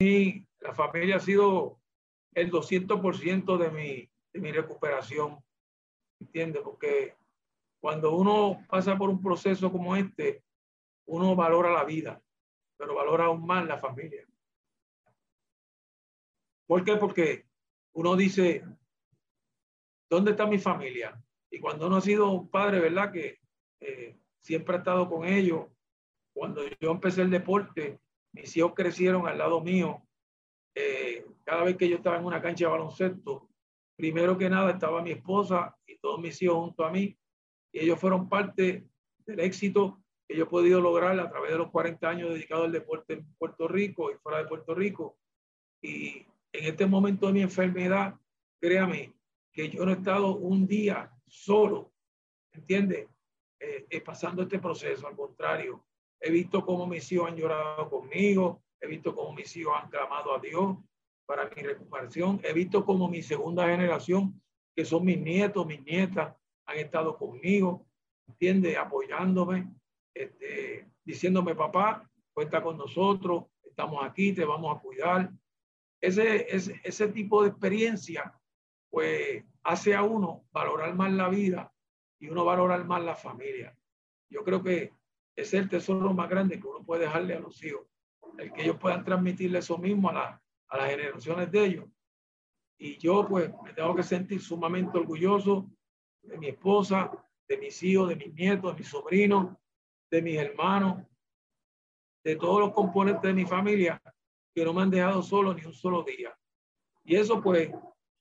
Y 0.01 0.47
la 0.61 0.73
familia 0.73 1.17
ha 1.17 1.19
sido 1.19 1.79
el 2.33 2.49
200% 2.49 3.57
de 3.59 3.69
mi, 3.69 4.09
de 4.33 4.39
mi 4.39 4.51
recuperación, 4.51 5.37
¿entiendes? 6.19 6.63
Porque 6.63 7.15
cuando 7.79 8.15
uno 8.15 8.65
pasa 8.67 8.97
por 8.97 9.11
un 9.11 9.21
proceso 9.21 9.71
como 9.71 9.95
este, 9.95 10.43
uno 11.05 11.35
valora 11.35 11.71
la 11.71 11.83
vida, 11.83 12.19
pero 12.77 12.95
valora 12.95 13.25
aún 13.25 13.45
más 13.45 13.67
la 13.67 13.77
familia. 13.77 14.25
¿Por 16.65 16.83
qué? 16.83 16.95
Porque 16.95 17.45
uno 17.93 18.15
dice, 18.15 18.65
¿dónde 20.09 20.31
está 20.31 20.47
mi 20.47 20.57
familia? 20.57 21.23
Y 21.51 21.59
cuando 21.59 21.85
uno 21.85 21.97
ha 21.97 22.01
sido 22.01 22.31
un 22.31 22.49
padre, 22.49 22.79
¿verdad? 22.79 23.11
Que 23.11 23.39
eh, 23.79 24.17
siempre 24.39 24.77
ha 24.77 24.79
estado 24.79 25.07
con 25.07 25.27
ellos. 25.27 25.67
Cuando 26.33 26.63
yo 26.79 26.89
empecé 26.89 27.21
el 27.21 27.29
deporte, 27.29 27.99
mis 28.33 28.55
hijos 28.57 28.73
crecieron 28.75 29.27
al 29.27 29.37
lado 29.37 29.61
mío. 29.61 30.01
Eh, 30.75 31.25
cada 31.43 31.63
vez 31.63 31.77
que 31.77 31.89
yo 31.89 31.97
estaba 31.97 32.17
en 32.17 32.25
una 32.25 32.41
cancha 32.41 32.65
de 32.65 32.71
baloncesto, 32.71 33.49
primero 33.97 34.37
que 34.37 34.49
nada 34.49 34.71
estaba 34.71 35.01
mi 35.01 35.11
esposa 35.11 35.77
y 35.85 35.97
todos 35.97 36.19
mis 36.19 36.41
hijos 36.41 36.57
junto 36.57 36.85
a 36.85 36.91
mí. 36.91 37.17
Y 37.73 37.79
ellos 37.79 37.99
fueron 37.99 38.29
parte 38.29 38.87
del 39.25 39.39
éxito 39.39 40.01
que 40.27 40.37
yo 40.37 40.43
he 40.43 40.47
podido 40.47 40.81
lograr 40.81 41.19
a 41.19 41.29
través 41.29 41.51
de 41.51 41.57
los 41.57 41.71
40 41.71 42.09
años 42.09 42.29
dedicados 42.29 42.65
al 42.65 42.71
deporte 42.71 43.13
en 43.13 43.33
Puerto 43.35 43.67
Rico 43.67 44.11
y 44.11 44.15
fuera 44.15 44.39
de 44.39 44.47
Puerto 44.47 44.73
Rico. 44.73 45.17
Y 45.81 46.25
en 46.53 46.65
este 46.65 46.85
momento 46.85 47.27
de 47.27 47.33
mi 47.33 47.41
enfermedad, 47.41 48.19
créame 48.59 49.13
que 49.51 49.69
yo 49.69 49.85
no 49.85 49.91
he 49.91 49.95
estado 49.95 50.37
un 50.37 50.67
día 50.67 51.11
solo, 51.27 51.91
¿entiendes? 52.53 53.07
Eh, 53.59 53.85
eh, 53.89 54.01
pasando 54.01 54.41
este 54.41 54.59
proceso. 54.59 55.07
Al 55.07 55.15
contrario, 55.15 55.85
He 56.21 56.29
visto 56.29 56.63
cómo 56.63 56.85
mis 56.85 57.11
hijos 57.11 57.29
han 57.29 57.35
llorado 57.35 57.89
conmigo, 57.89 58.61
he 58.79 58.87
visto 58.87 59.15
cómo 59.15 59.33
mis 59.33 59.55
hijos 59.57 59.73
han 59.75 59.89
clamado 59.89 60.35
a 60.35 60.39
Dios 60.39 60.77
para 61.25 61.49
mi 61.49 61.63
recuperación, 61.63 62.39
he 62.43 62.53
visto 62.53 62.85
cómo 62.85 63.09
mi 63.09 63.23
segunda 63.23 63.67
generación, 63.67 64.39
que 64.75 64.85
son 64.85 65.03
mis 65.03 65.19
nietos, 65.19 65.65
mis 65.65 65.83
nietas, 65.83 66.35
han 66.67 66.77
estado 66.77 67.17
conmigo, 67.17 67.87
¿entiendes? 68.27 68.77
Apoyándome, 68.77 69.73
este, 70.13 70.87
diciéndome, 71.03 71.55
papá, 71.55 72.07
cuenta 72.33 72.61
con 72.61 72.77
nosotros, 72.77 73.45
estamos 73.63 74.03
aquí, 74.03 74.31
te 74.33 74.45
vamos 74.45 74.77
a 74.77 74.79
cuidar. 74.79 75.31
Ese, 75.99 76.55
ese, 76.55 76.79
ese 76.83 77.07
tipo 77.07 77.41
de 77.41 77.49
experiencia, 77.49 78.39
pues, 78.89 79.43
hace 79.63 79.95
a 79.95 80.03
uno 80.03 80.45
valorar 80.51 80.93
más 80.95 81.11
la 81.11 81.29
vida 81.29 81.73
y 82.19 82.29
uno 82.29 82.45
valorar 82.45 82.85
más 82.85 83.03
la 83.03 83.15
familia. 83.15 83.75
Yo 84.29 84.43
creo 84.43 84.61
que 84.63 84.93
es 85.41 85.53
el 85.53 85.69
tesoro 85.69 86.13
más 86.13 86.29
grande 86.29 86.59
que 86.59 86.67
uno 86.67 86.83
puede 86.83 87.03
dejarle 87.03 87.35
a 87.35 87.39
los 87.39 87.63
hijos, 87.63 87.87
el 88.37 88.51
que 88.51 88.63
ellos 88.63 88.77
puedan 88.77 89.03
transmitirle 89.03 89.59
eso 89.59 89.77
mismo 89.77 90.09
a, 90.09 90.13
la, 90.13 90.41
a 90.69 90.77
las 90.77 90.89
generaciones 90.89 91.51
de 91.51 91.65
ellos. 91.65 91.85
Y 92.77 92.97
yo 92.97 93.27
pues 93.27 93.51
me 93.63 93.73
tengo 93.73 93.95
que 93.95 94.03
sentir 94.03 94.41
sumamente 94.41 94.97
orgulloso 94.97 95.69
de 96.23 96.37
mi 96.37 96.47
esposa, 96.47 97.11
de 97.47 97.57
mis 97.57 97.81
hijos, 97.83 98.09
de 98.09 98.15
mis 98.15 98.33
nietos, 98.33 98.73
de 98.73 98.79
mis 98.79 98.87
sobrinos, 98.87 99.55
de 100.09 100.21
mis 100.21 100.37
hermanos, 100.37 101.03
de 102.23 102.35
todos 102.35 102.59
los 102.59 102.73
componentes 102.73 103.23
de 103.23 103.33
mi 103.33 103.45
familia 103.45 104.01
que 104.53 104.65
no 104.65 104.73
me 104.73 104.81
han 104.81 104.89
dejado 104.89 105.21
solo 105.21 105.53
ni 105.53 105.63
un 105.63 105.73
solo 105.73 106.03
día. 106.03 106.35
Y 107.03 107.15
eso 107.15 107.41
pues 107.41 107.71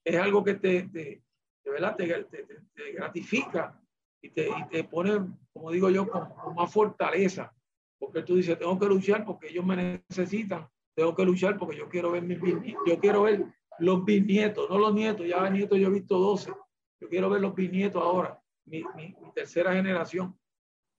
es 0.04 0.16
algo 0.16 0.44
que 0.44 0.54
te, 0.54 0.82
te 0.84 1.22
te, 1.62 2.44
te 2.74 2.92
gratifica 2.92 3.80
y 4.22 4.30
te, 4.30 4.48
y 4.48 4.68
te 4.70 4.84
pone, 4.84 5.20
como 5.52 5.70
digo 5.70 5.90
yo, 5.90 6.08
con, 6.08 6.28
más 6.54 6.72
fortaleza. 6.72 7.54
Porque 7.98 8.22
tú 8.22 8.36
dices, 8.36 8.58
tengo 8.58 8.78
que 8.78 8.86
luchar 8.86 9.24
porque 9.24 9.48
ellos 9.48 9.64
me 9.64 10.02
necesitan. 10.08 10.68
Tengo 10.94 11.14
que 11.14 11.24
luchar 11.24 11.58
porque 11.58 11.76
yo 11.76 11.88
quiero 11.88 12.10
ver 12.10 12.22
mis 12.22 12.38
yo 12.86 12.98
quiero 12.98 13.22
ver 13.22 13.46
los 13.78 14.04
bisnietos, 14.04 14.68
no 14.68 14.78
los 14.78 14.92
nietos, 14.92 15.26
ya 15.26 15.48
nietos 15.48 15.78
yo 15.78 15.88
he 15.88 15.92
visto 15.92 16.18
12. 16.18 16.52
Yo 17.00 17.08
quiero 17.08 17.30
ver 17.30 17.40
los 17.40 17.54
bisnietos 17.54 18.02
ahora, 18.02 18.42
mi, 18.66 18.84
mi, 18.94 19.14
tercera 19.34 19.72
generación. 19.72 20.38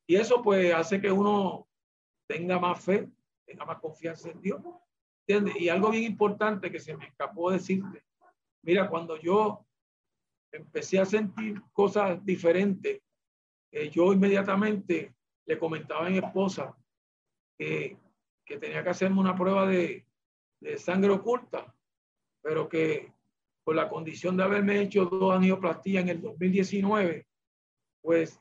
Y 0.07 0.15
eso 0.15 0.41
pues 0.41 0.73
hace 0.73 0.99
que 0.99 1.11
uno 1.11 1.67
tenga 2.27 2.59
más 2.59 2.83
fe, 2.83 3.07
tenga 3.45 3.65
más 3.65 3.79
confianza 3.79 4.29
en 4.31 4.41
Dios. 4.41 4.61
¿Entiendes? 5.27 5.61
Y 5.61 5.69
algo 5.69 5.91
bien 5.91 6.03
importante 6.03 6.71
que 6.71 6.79
se 6.79 6.97
me 6.97 7.05
escapó 7.05 7.51
decirte. 7.51 8.03
Mira, 8.63 8.89
cuando 8.89 9.17
yo 9.17 9.65
empecé 10.51 10.99
a 10.99 11.05
sentir 11.05 11.61
cosas 11.71 12.23
diferentes 12.25 13.01
eh, 13.71 13.89
yo 13.89 14.11
inmediatamente 14.11 15.15
le 15.45 15.57
comentaba 15.57 16.07
a 16.07 16.09
mi 16.09 16.17
esposa 16.17 16.75
que, 17.57 17.97
que 18.45 18.57
tenía 18.57 18.83
que 18.83 18.89
hacerme 18.89 19.19
una 19.19 19.35
prueba 19.35 19.65
de, 19.65 20.05
de, 20.59 20.77
sangre 20.77 21.11
oculta, 21.11 21.73
pero 22.41 22.67
que 22.67 23.13
por 23.63 23.75
la 23.75 23.89
condición 23.89 24.35
de 24.35 24.43
haberme 24.43 24.81
hecho 24.81 25.05
dos 25.05 25.35
angioplastías 25.35 26.03
en 26.03 26.09
el 26.09 26.21
2019, 26.21 27.27
pues 28.01 28.39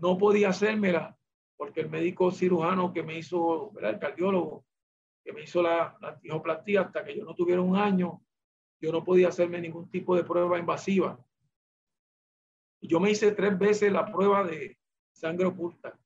no 0.00 0.18
podía 0.18 0.50
hacérmela 0.50 1.18
porque 1.56 1.80
el 1.80 1.90
médico 1.90 2.30
cirujano 2.30 2.92
que 2.92 3.02
me 3.02 3.18
hizo, 3.18 3.72
el 3.80 3.98
cardiólogo, 3.98 4.64
que 5.24 5.32
me 5.32 5.42
hizo 5.42 5.60
la, 5.60 5.96
la 6.00 6.10
angioplastía 6.10 6.82
hasta 6.82 7.04
que 7.04 7.16
yo 7.16 7.24
no 7.24 7.34
tuviera 7.34 7.60
un 7.60 7.76
año, 7.76 8.22
yo 8.80 8.92
no 8.92 9.02
podía 9.02 9.28
hacerme 9.28 9.60
ningún 9.60 9.90
tipo 9.90 10.14
de 10.14 10.22
prueba 10.22 10.58
invasiva. 10.58 11.18
Yo 12.80 13.00
me 13.00 13.10
hice 13.10 13.32
tres 13.32 13.58
veces 13.58 13.92
la 13.92 14.06
prueba 14.06 14.44
de 14.44 14.78
sangre 15.12 15.46
oculta, 15.46 15.98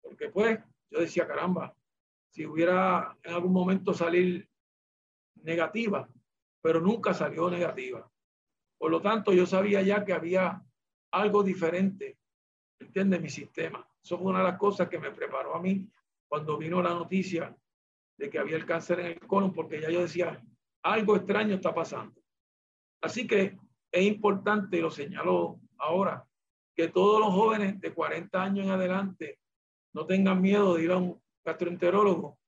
porque 0.00 0.28
pues 0.28 0.58
yo 0.90 1.00
decía, 1.00 1.26
caramba, 1.26 1.74
si 2.30 2.46
hubiera 2.46 3.16
en 3.22 3.34
algún 3.34 3.52
momento 3.52 3.92
salir 3.92 4.48
negativa, 5.42 6.08
pero 6.60 6.80
nunca 6.80 7.12
salió 7.12 7.50
negativa. 7.50 8.10
Por 8.78 8.90
lo 8.90 9.00
tanto, 9.00 9.32
yo 9.32 9.46
sabía 9.46 9.82
ya 9.82 10.04
que 10.04 10.12
había 10.12 10.62
algo 11.12 11.42
diferente, 11.42 12.18
¿entiende? 12.78 13.18
Mi 13.18 13.30
sistema. 13.30 13.88
Eso 14.02 14.18
fue 14.18 14.28
una 14.28 14.38
de 14.40 14.50
las 14.50 14.58
cosas 14.58 14.88
que 14.88 14.98
me 14.98 15.10
preparó 15.10 15.54
a 15.54 15.60
mí 15.60 15.88
cuando 16.28 16.58
vino 16.58 16.82
la 16.82 16.90
noticia 16.90 17.56
de 18.16 18.30
que 18.30 18.38
había 18.38 18.56
el 18.56 18.66
cáncer 18.66 19.00
en 19.00 19.06
el 19.06 19.20
colon, 19.20 19.52
porque 19.52 19.80
ya 19.80 19.90
yo 19.90 20.02
decía, 20.02 20.42
algo 20.82 21.16
extraño 21.16 21.54
está 21.54 21.74
pasando. 21.74 22.20
Así 23.00 23.26
que 23.26 23.58
es 23.90 24.02
importante, 24.04 24.80
lo 24.80 24.90
señaló 24.90 25.60
ahora, 25.78 26.26
que 26.74 26.88
todos 26.88 27.20
los 27.20 27.32
jóvenes 27.32 27.80
de 27.80 27.92
40 27.92 28.42
años 28.42 28.66
en 28.66 28.72
adelante 28.72 29.38
no 29.94 30.04
tengan 30.06 30.42
miedo 30.42 30.74
de 30.74 30.84
ir 30.84 30.90
a 30.90 30.98
un 30.98 31.20
gastroenterólogo 31.44 32.38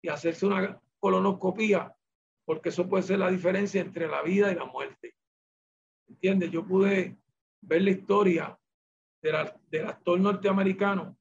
y 0.00 0.08
hacerse 0.08 0.46
una 0.46 0.80
colonoscopía, 1.00 1.94
porque 2.44 2.68
eso 2.68 2.88
puede 2.88 3.02
ser 3.02 3.18
la 3.18 3.30
diferencia 3.30 3.80
entre 3.80 4.06
la 4.06 4.22
vida 4.22 4.52
y 4.52 4.54
la 4.54 4.66
muerte. 4.66 5.14
¿Entiendes? 6.06 6.50
Yo 6.50 6.64
pude 6.64 7.16
ver 7.62 7.82
la 7.82 7.90
historia 7.90 8.58
del 9.20 9.86
actor 9.86 10.20
norteamericano 10.20 11.16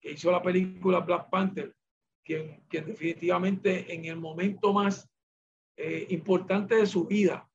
que 0.00 0.12
hizo 0.12 0.32
la 0.32 0.42
película 0.42 1.00
Black 1.00 1.30
Panther, 1.30 1.74
quien, 2.24 2.64
quien 2.68 2.86
definitivamente 2.86 3.94
en 3.94 4.06
el 4.06 4.16
momento 4.16 4.72
más 4.72 5.08
eh, 5.76 6.06
importante 6.10 6.76
de 6.76 6.86
su 6.86 7.06
vida, 7.06 7.48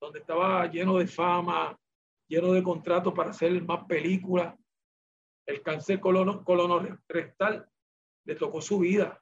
donde 0.00 0.18
estaba 0.18 0.66
lleno 0.66 0.98
de 0.98 1.06
fama, 1.06 1.78
lleno 2.28 2.52
de 2.52 2.62
contratos 2.62 3.12
para 3.14 3.30
hacer 3.30 3.62
más 3.64 3.84
películas. 3.86 4.54
El 5.46 5.62
cáncer 5.62 5.98
colonorectal 6.00 7.68
le 8.24 8.34
tocó 8.34 8.60
su 8.60 8.80
vida 8.80 9.20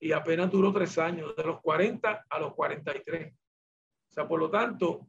y 0.00 0.12
apenas 0.12 0.50
duró 0.50 0.72
tres 0.72 0.96
años, 0.98 1.34
de 1.36 1.42
los 1.42 1.60
40 1.60 2.26
a 2.28 2.38
los 2.38 2.54
43. 2.54 3.32
O 3.32 4.12
sea, 4.12 4.28
por 4.28 4.38
lo 4.38 4.48
tanto, 4.48 5.08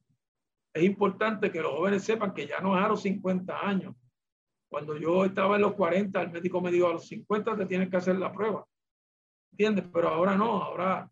es 0.74 0.84
importante 0.84 1.52
que 1.52 1.62
los 1.62 1.72
jóvenes 1.72 2.04
sepan 2.04 2.34
que 2.34 2.48
ya 2.48 2.60
no 2.60 2.78
es 2.78 2.84
a 2.84 2.88
los 2.88 3.02
50 3.02 3.68
años. 3.68 3.96
Cuando 4.68 4.98
yo 4.98 5.26
estaba 5.26 5.56
en 5.56 5.62
los 5.62 5.74
40, 5.74 6.22
el 6.22 6.32
médico 6.32 6.62
me 6.62 6.72
dijo, 6.72 6.88
a 6.88 6.94
los 6.94 7.08
50 7.08 7.56
te 7.56 7.66
tienes 7.66 7.90
que 7.90 7.98
hacer 7.98 8.18
la 8.18 8.32
prueba. 8.32 8.66
¿Entiendes? 9.52 9.86
Pero 9.92 10.10
ahora 10.10 10.36
no, 10.36 10.64
ahora 10.64 11.10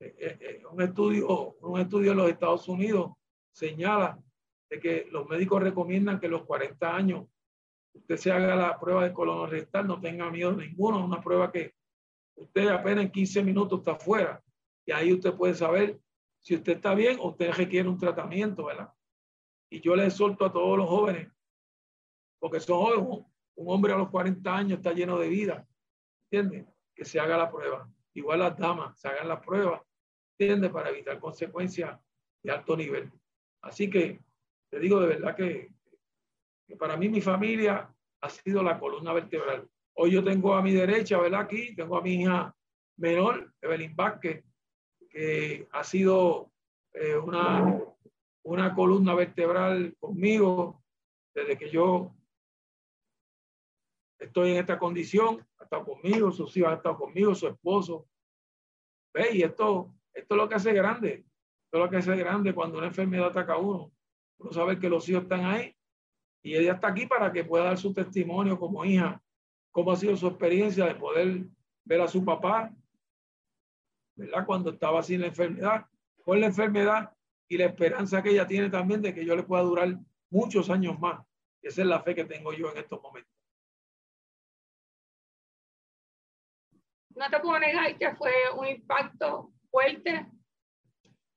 eh, 0.00 0.14
eh, 0.18 0.38
eh, 0.40 0.62
un, 0.70 0.82
estudio, 0.82 1.54
un 1.60 1.80
estudio 1.80 2.12
en 2.12 2.18
los 2.18 2.30
Estados 2.30 2.68
Unidos 2.68 3.12
señala 3.52 4.18
que 4.80 5.08
los 5.10 5.28
médicos 5.28 5.62
recomiendan 5.62 6.18
que 6.18 6.26
a 6.26 6.30
los 6.30 6.44
40 6.44 6.94
años 6.94 7.26
usted 7.92 8.16
se 8.16 8.32
haga 8.32 8.56
la 8.56 8.78
prueba 8.78 9.04
de 9.04 9.12
colonorectal, 9.12 9.86
no 9.86 10.00
tenga 10.00 10.30
miedo 10.30 10.52
ninguno, 10.52 10.98
es 10.98 11.04
una 11.04 11.22
prueba 11.22 11.50
que 11.50 11.74
usted 12.36 12.68
apenas 12.68 13.04
en 13.04 13.10
15 13.10 13.42
minutos 13.42 13.80
está 13.80 13.96
fuera 13.96 14.42
y 14.84 14.92
ahí 14.92 15.12
usted 15.12 15.32
puede 15.34 15.54
saber 15.54 16.00
si 16.40 16.56
usted 16.56 16.74
está 16.74 16.94
bien 16.94 17.18
o 17.20 17.28
usted 17.28 17.52
requiere 17.52 17.88
un 17.88 17.98
tratamiento, 17.98 18.66
¿verdad? 18.66 18.92
Y 19.70 19.80
yo 19.80 19.96
le 19.96 20.06
exhorto 20.06 20.44
a 20.44 20.52
todos 20.52 20.76
los 20.76 20.88
jóvenes, 20.88 21.32
porque 22.38 22.60
son 22.60 22.78
jóvenes, 22.78 23.24
un 23.56 23.72
hombre 23.72 23.92
a 23.92 23.96
los 23.96 24.10
40 24.10 24.54
años 24.54 24.78
está 24.78 24.92
lleno 24.92 25.18
de 25.18 25.28
vida, 25.28 25.66
¿entiende? 26.30 26.66
Que 26.94 27.04
se 27.04 27.18
haga 27.18 27.38
la 27.38 27.50
prueba. 27.50 27.88
Igual 28.12 28.40
las 28.40 28.58
damas, 28.58 28.98
se 29.00 29.08
hagan 29.08 29.28
la 29.28 29.40
prueba, 29.40 29.82
¿entiende? 30.38 30.68
Para 30.68 30.90
evitar 30.90 31.18
consecuencias 31.18 31.98
de 32.42 32.52
alto 32.52 32.76
nivel. 32.76 33.10
Así 33.62 33.88
que 33.88 34.20
te 34.74 34.80
digo 34.80 34.98
de 34.98 35.06
verdad 35.06 35.36
que, 35.36 35.70
para 36.80 36.96
mí 36.96 37.08
mi 37.08 37.20
familia 37.20 37.88
ha 38.20 38.28
sido 38.28 38.60
la 38.60 38.80
columna 38.80 39.12
vertebral. 39.12 39.68
Hoy 39.94 40.10
yo 40.10 40.24
tengo 40.24 40.54
a 40.54 40.62
mi 40.62 40.72
derecha, 40.72 41.16
¿verdad? 41.20 41.42
Aquí 41.42 41.76
tengo 41.76 41.96
a 41.96 42.02
mi 42.02 42.22
hija 42.22 42.52
menor, 42.96 43.54
Evelyn 43.60 43.94
Vázquez, 43.94 44.44
que 45.08 45.68
ha 45.70 45.84
sido 45.84 46.50
eh, 46.92 47.16
una, 47.16 47.84
una 48.42 48.74
columna 48.74 49.14
vertebral 49.14 49.94
conmigo 50.00 50.82
desde 51.32 51.56
que 51.56 51.70
yo 51.70 52.12
estoy 54.18 54.52
en 54.52 54.56
esta 54.56 54.76
condición, 54.76 55.46
ha 55.60 55.64
estado 55.64 55.84
conmigo, 55.84 56.32
sus 56.32 56.56
hijos 56.56 56.70
han 56.70 56.78
estado 56.78 56.96
conmigo, 56.96 57.32
su 57.36 57.46
esposo. 57.46 58.08
¿Ve? 59.12 59.36
Y 59.36 59.42
esto, 59.42 59.94
esto 60.12 60.34
es 60.34 60.36
lo 60.36 60.48
que 60.48 60.56
hace 60.56 60.72
grande, 60.72 61.24
esto 61.64 61.78
es 61.78 61.78
lo 61.78 61.88
que 61.88 61.98
hace 61.98 62.16
grande 62.16 62.52
cuando 62.52 62.78
una 62.78 62.88
enfermedad 62.88 63.28
ataca 63.28 63.52
a 63.52 63.58
uno. 63.58 63.92
Uno 64.38 64.52
sabe 64.52 64.78
que 64.78 64.88
los 64.88 65.08
hijos 65.08 65.22
están 65.22 65.44
ahí 65.44 65.76
y 66.42 66.56
ella 66.56 66.74
está 66.74 66.88
aquí 66.88 67.06
para 67.06 67.32
que 67.32 67.44
pueda 67.44 67.64
dar 67.64 67.78
su 67.78 67.92
testimonio 67.92 68.58
como 68.58 68.84
hija, 68.84 69.22
cómo 69.70 69.92
ha 69.92 69.96
sido 69.96 70.16
su 70.16 70.26
experiencia 70.26 70.86
de 70.86 70.94
poder 70.94 71.46
ver 71.84 72.00
a 72.00 72.08
su 72.08 72.24
papá 72.24 72.72
¿verdad? 74.16 74.46
Cuando 74.46 74.70
estaba 74.70 75.02
sin 75.02 75.20
la 75.20 75.28
enfermedad, 75.28 75.86
con 76.24 76.40
la 76.40 76.46
enfermedad 76.46 77.12
y 77.48 77.58
la 77.58 77.66
esperanza 77.66 78.22
que 78.22 78.30
ella 78.30 78.46
tiene 78.46 78.70
también 78.70 79.02
de 79.02 79.14
que 79.14 79.24
yo 79.24 79.36
le 79.36 79.42
pueda 79.42 79.62
durar 79.62 79.98
muchos 80.30 80.70
años 80.70 80.98
más. 80.98 81.24
Esa 81.62 81.82
es 81.82 81.86
la 81.86 82.02
fe 82.02 82.14
que 82.14 82.24
tengo 82.24 82.52
yo 82.52 82.70
en 82.70 82.78
estos 82.78 83.02
momentos. 83.02 83.32
No 87.10 87.30
te 87.30 87.40
puedo 87.40 87.58
negar 87.58 87.96
que 87.96 88.14
fue 88.16 88.32
un 88.56 88.66
impacto 88.66 89.52
fuerte, 89.70 90.26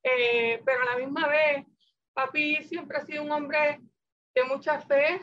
eh, 0.03 0.61
pero 0.65 0.81
a 0.81 0.85
la 0.85 0.97
misma 0.97 1.27
vez, 1.27 1.65
papi 2.17 2.63
siempre 2.63 2.97
ha 2.97 3.05
sido 3.05 3.21
un 3.21 3.31
hombre 3.31 3.79
de 4.33 4.43
mucha 4.43 4.81
fe 4.81 5.21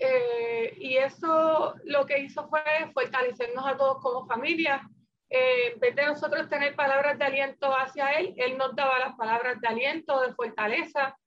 eh, 0.00 0.74
y 0.78 0.96
eso 0.96 1.74
lo 1.84 2.06
que 2.06 2.20
hizo 2.20 2.48
fue 2.48 2.62
fortalecernos 2.94 3.66
a 3.66 3.76
todos 3.76 4.00
como 4.00 4.26
familia 4.26 4.80
eh, 5.28 5.72
en 5.72 5.80
vez 5.80 5.94
de 5.94 6.06
nosotros 6.06 6.48
tener 6.48 6.74
palabras 6.74 7.18
de 7.18 7.24
aliento 7.26 7.70
hacia 7.70 8.12
Él, 8.18 8.32
Él 8.38 8.56
nos 8.56 8.74
daba 8.74 8.98
las 8.98 9.14
palabras 9.16 9.60
de 9.60 9.68
aliento, 9.68 10.20
de 10.22 10.32
fortaleza, 10.32 11.18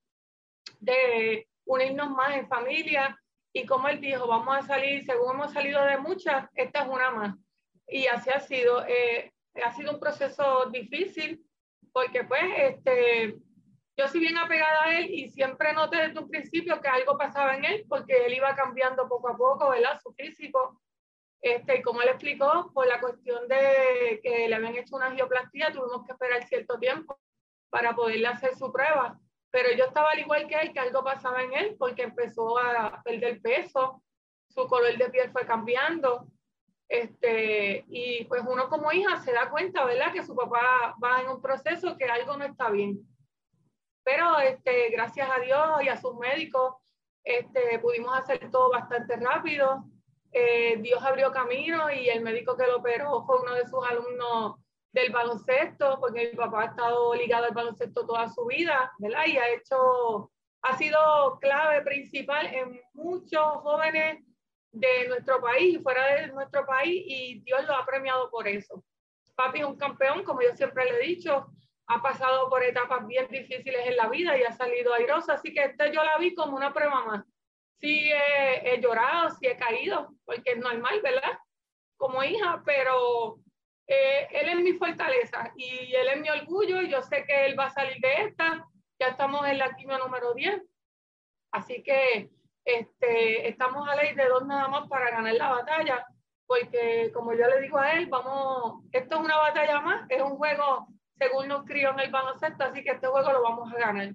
de 0.79 1.47
unirnos 1.65 2.09
más 2.09 2.35
en 2.37 2.47
familia. 2.47 3.15
Y 3.53 3.65
como 3.65 3.89
Él 3.89 3.99
dijo, 3.99 4.25
vamos 4.25 4.57
a 4.57 4.61
salir, 4.61 5.03
según 5.03 5.35
hemos 5.35 5.51
salido 5.51 5.83
de 5.83 5.97
muchas, 5.97 6.47
esta 6.55 6.83
es 6.83 6.87
una 6.87 7.11
más. 7.11 7.35
Y 7.87 8.07
así 8.07 8.29
ha 8.29 8.39
sido. 8.39 8.85
Eh, 8.87 9.33
ha 9.63 9.73
sido 9.73 9.91
un 9.91 9.99
proceso 9.99 10.67
difícil 10.71 11.43
porque 11.91 12.23
pues 12.23 12.43
este, 12.57 13.35
yo 13.99 14.07
sí 14.07 14.19
bien 14.19 14.37
apegada 14.37 14.85
a 14.85 14.97
él 14.97 15.09
y 15.13 15.27
siempre 15.27 15.73
noté 15.73 15.97
desde 15.97 16.19
un 16.19 16.29
principio 16.29 16.79
que 16.79 16.87
algo 16.87 17.17
pasaba 17.17 17.57
en 17.57 17.65
él 17.65 17.85
porque 17.89 18.13
él 18.25 18.33
iba 18.33 18.55
cambiando 18.55 19.09
poco 19.09 19.27
a 19.27 19.35
poco, 19.35 19.69
¿verdad? 19.71 19.99
Su 20.01 20.13
físico. 20.13 20.79
Este, 21.41 21.79
y 21.79 21.81
como 21.81 22.01
él 22.01 22.07
explicó, 22.07 22.71
por 22.73 22.87
la 22.87 23.01
cuestión 23.01 23.45
de 23.49 24.21
que 24.23 24.47
le 24.47 24.55
habían 24.55 24.77
hecho 24.77 24.95
una 24.95 25.07
angioplastía, 25.07 25.73
tuvimos 25.73 26.05
que 26.05 26.13
esperar 26.13 26.47
cierto 26.47 26.79
tiempo 26.79 27.19
para 27.69 27.93
poderle 27.93 28.27
hacer 28.27 28.55
su 28.55 28.71
prueba. 28.71 29.19
Pero 29.51 29.75
yo 29.75 29.85
estaba 29.85 30.11
al 30.11 30.19
igual 30.19 30.47
que 30.47 30.55
él, 30.55 30.71
que 30.71 30.79
algo 30.79 31.03
pasaba 31.03 31.43
en 31.43 31.53
él, 31.53 31.75
porque 31.77 32.03
empezó 32.03 32.57
a 32.57 33.01
perder 33.03 33.41
peso, 33.41 34.01
su 34.47 34.65
color 34.67 34.97
de 34.97 35.09
piel 35.09 35.29
fue 35.31 35.45
cambiando. 35.45 36.25
Este, 36.87 37.83
y 37.89 38.23
pues 38.25 38.43
uno 38.47 38.69
como 38.69 38.93
hija 38.93 39.17
se 39.17 39.33
da 39.33 39.49
cuenta, 39.49 39.83
¿verdad? 39.83 40.13
Que 40.13 40.23
su 40.23 40.35
papá 40.35 40.95
va 41.03 41.21
en 41.21 41.29
un 41.29 41.41
proceso 41.41 41.97
que 41.97 42.05
algo 42.05 42.37
no 42.37 42.45
está 42.45 42.69
bien. 42.69 43.05
Pero 44.09 44.39
este, 44.39 44.89
gracias 44.89 45.29
a 45.29 45.39
Dios 45.39 45.83
y 45.83 45.87
a 45.87 45.95
sus 45.95 46.15
médicos, 46.17 46.77
este, 47.23 47.77
pudimos 47.77 48.17
hacer 48.17 48.49
todo 48.49 48.71
bastante 48.71 49.15
rápido. 49.17 49.83
Eh, 50.31 50.77
Dios 50.81 50.99
abrió 51.03 51.31
camino 51.31 51.91
y 51.91 52.09
el 52.09 52.21
médico 52.21 52.57
que 52.57 52.65
lo 52.65 52.77
operó 52.77 53.23
fue 53.23 53.39
uno 53.39 53.53
de 53.53 53.67
sus 53.67 53.87
alumnos 53.87 54.55
del 54.91 55.11
baloncesto, 55.11 55.99
porque 55.99 56.31
mi 56.31 56.35
papá 56.35 56.61
ha 56.63 56.65
estado 56.65 57.13
ligado 57.13 57.45
al 57.45 57.53
baloncesto 57.53 58.07
toda 58.07 58.27
su 58.29 58.47
vida, 58.47 58.91
¿verdad? 58.97 59.27
Y 59.27 59.37
ha 59.37 59.47
hecho, 59.49 60.31
ha 60.63 60.75
sido 60.75 61.37
clave 61.39 61.83
principal 61.83 62.47
en 62.47 62.81
muchos 62.93 63.57
jóvenes 63.61 64.23
de 64.71 65.07
nuestro 65.07 65.39
país 65.39 65.75
y 65.75 65.83
fuera 65.83 66.15
de 66.15 66.27
nuestro 66.29 66.65
país 66.65 67.03
y 67.05 67.41
Dios 67.41 67.63
lo 67.67 67.75
ha 67.75 67.85
premiado 67.85 68.31
por 68.31 68.47
eso. 68.47 68.83
Papi 69.35 69.59
es 69.59 69.65
un 69.65 69.77
campeón, 69.77 70.23
como 70.23 70.41
yo 70.41 70.55
siempre 70.55 70.85
le 70.85 70.97
he 70.97 71.07
dicho, 71.09 71.45
ha 71.89 72.01
pasado 72.01 72.49
por 72.49 72.63
etapas 72.63 73.05
bien 73.05 73.27
difíciles 73.27 73.87
en 73.87 73.97
la 73.97 74.07
vida 74.07 74.37
y 74.37 74.43
ha 74.43 74.51
salido 74.51 74.93
airoso, 74.93 75.33
así 75.33 75.53
que 75.53 75.65
este 75.65 75.91
yo 75.93 76.03
la 76.03 76.17
vi 76.17 76.33
como 76.33 76.55
una 76.55 76.73
prueba 76.73 77.03
más 77.05 77.25
sí 77.79 78.11
he, 78.11 78.79
llorado, 78.81 79.31
sí 79.31 79.47
he 79.47 79.57
caído, 79.57 80.13
porque 80.25 80.51
es 80.51 80.57
normal, 80.57 80.99
¿verdad? 81.01 81.39
Como 81.97 82.23
hija, 82.23 82.61
pero 82.65 83.39
eh, 83.87 84.27
él 84.31 84.49
es 84.49 84.57
mi 84.57 84.73
fortaleza 84.73 85.51
y 85.55 85.93
él 85.95 86.07
es 86.09 86.21
mi 86.21 86.29
orgullo 86.29 86.81
y 86.81 86.89
yo 86.89 87.01
sé 87.01 87.25
que 87.25 87.45
él 87.45 87.57
va 87.57 87.65
a 87.65 87.71
salir 87.71 87.99
de 88.01 88.13
esta. 88.23 88.65
Ya 88.99 89.07
estamos 89.07 89.47
en 89.47 89.57
la 89.57 89.75
quimio 89.75 89.97
número 89.97 90.33
10. 90.33 90.61
Así 91.51 91.81
que 91.83 92.29
este, 92.65 93.47
estamos 93.47 93.87
a 93.87 93.95
ley 93.95 94.13
de 94.13 94.25
dos 94.25 94.45
nada 94.45 94.67
más 94.67 94.87
para 94.87 95.09
ganar 95.09 95.33
la 95.33 95.49
batalla, 95.49 96.05
porque 96.45 97.11
como 97.13 97.33
yo 97.33 97.47
le 97.47 97.61
digo 97.61 97.79
a 97.79 97.93
él, 97.93 98.07
vamos, 98.07 98.83
esto 98.91 99.15
es 99.15 99.21
una 99.21 99.37
batalla 99.37 99.79
más, 99.81 100.05
es 100.09 100.21
un 100.21 100.37
juego 100.37 100.87
según 101.19 101.47
nos 101.47 101.65
crió 101.65 101.91
en 101.91 101.99
el 101.99 102.11
baloncesto, 102.11 102.63
así 102.63 102.83
que 102.83 102.91
este 102.91 103.07
juego 103.07 103.31
lo 103.31 103.43
vamos 103.43 103.71
a 103.71 103.77
ganar. 103.77 104.13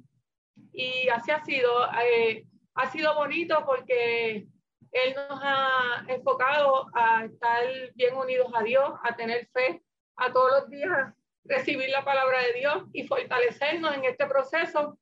Y 0.72 1.08
así 1.08 1.30
ha 1.30 1.44
sido. 1.44 1.86
Eh, 2.02 2.46
ha 2.76 2.90
sido 2.90 3.14
bonito 3.14 3.64
porque 3.64 4.46
Él 4.90 5.14
nos 5.14 5.40
ha 5.42 6.04
enfocado 6.08 6.86
a 6.94 7.24
estar 7.24 7.64
bien 7.94 8.16
unidos 8.16 8.50
a 8.54 8.62
Dios, 8.62 8.94
a 9.04 9.14
tener 9.14 9.46
fe, 9.52 9.82
a 10.16 10.32
todos 10.32 10.50
los 10.50 10.70
días 10.70 11.14
recibir 11.44 11.90
la 11.90 12.04
palabra 12.04 12.42
de 12.42 12.54
Dios 12.54 12.84
y 12.92 13.06
fortalecernos 13.06 13.94
en 13.94 14.04
este 14.04 14.26
proceso, 14.26 14.98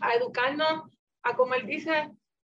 a 0.00 0.14
educarnos, 0.14 0.90
a 1.22 1.34
como 1.34 1.54
Él 1.54 1.66
dice, 1.66 2.10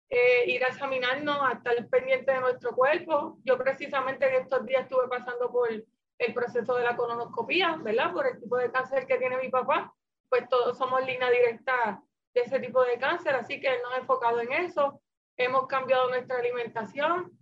eh, 0.10 0.44
ir 0.48 0.64
a 0.64 0.70
examinarnos, 0.70 1.38
a 1.42 1.54
estar 1.54 1.88
pendiente 1.88 2.32
de 2.32 2.42
nuestro 2.42 2.72
cuerpo. 2.72 3.38
Yo 3.44 3.58
precisamente 3.58 4.28
en 4.28 4.44
estos 4.44 4.66
días 4.66 4.84
estuve 4.84 5.08
pasando 5.08 5.52
por 5.52 5.70
el 6.18 6.34
proceso 6.34 6.76
de 6.76 6.84
la 6.84 6.96
colonoscopía, 6.96 7.78
¿verdad? 7.82 8.14
Por 8.14 8.28
el 8.28 8.40
tipo 8.40 8.58
de 8.58 8.72
cáncer 8.72 9.06
que 9.06 9.18
tiene 9.18 9.38
mi 9.38 9.50
papá, 9.50 9.94
pues 10.30 10.48
todos 10.50 10.78
somos 10.78 11.06
línea 11.06 11.30
directa 11.30 12.02
de 12.34 12.42
ese 12.42 12.60
tipo 12.60 12.84
de 12.84 12.98
cáncer, 12.98 13.36
así 13.36 13.60
que 13.60 13.70
nos 13.82 13.94
ha 13.94 13.98
enfocado 13.98 14.42
en 14.42 14.52
eso. 14.52 15.02
Hemos 15.38 15.68
cambiado 15.68 16.10
nuestra 16.10 16.38
alimentación, 16.38 17.38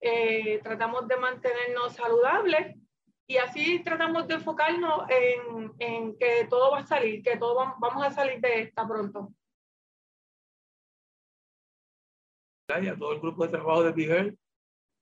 eh, 0.00 0.60
tratamos 0.62 1.08
de 1.08 1.16
mantenernos 1.16 1.94
saludables 1.94 2.76
y 3.26 3.38
así 3.38 3.82
tratamos 3.82 4.26
de 4.28 4.34
enfocarnos 4.34 5.08
en, 5.08 5.72
en, 5.78 6.18
que 6.18 6.46
todo 6.48 6.70
va 6.70 6.80
a 6.80 6.86
salir, 6.86 7.22
que 7.22 7.36
todo 7.36 7.54
vamos 7.78 8.04
a 8.04 8.10
salir 8.10 8.40
de 8.40 8.62
esta 8.62 8.86
pronto. 8.86 9.32
Y 12.68 12.88
a 12.88 12.96
todo 12.96 13.12
el 13.12 13.20
grupo 13.20 13.44
de 13.44 13.50
trabajo 13.50 13.82
de 13.82 13.92
Miguel, 13.92 14.38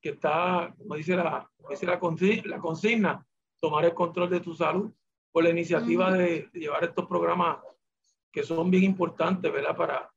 que 0.02 0.10
está, 0.10 0.74
como 0.76 0.96
dice 0.96 1.16
la, 1.16 1.48
dice 1.70 1.86
la, 1.86 1.98
consigna, 1.98 3.24
tomar 3.60 3.84
el 3.84 3.94
control 3.94 4.28
de 4.28 4.40
tu 4.40 4.52
salud 4.52 4.92
por 5.30 5.44
la 5.44 5.50
iniciativa 5.50 6.12
de 6.12 6.50
llevar 6.52 6.84
estos 6.84 7.06
programas 7.06 7.58
que 8.32 8.42
son 8.42 8.70
bien 8.70 8.82
importantes, 8.82 9.50
¿verdad? 9.50 9.76
Para, 9.76 10.12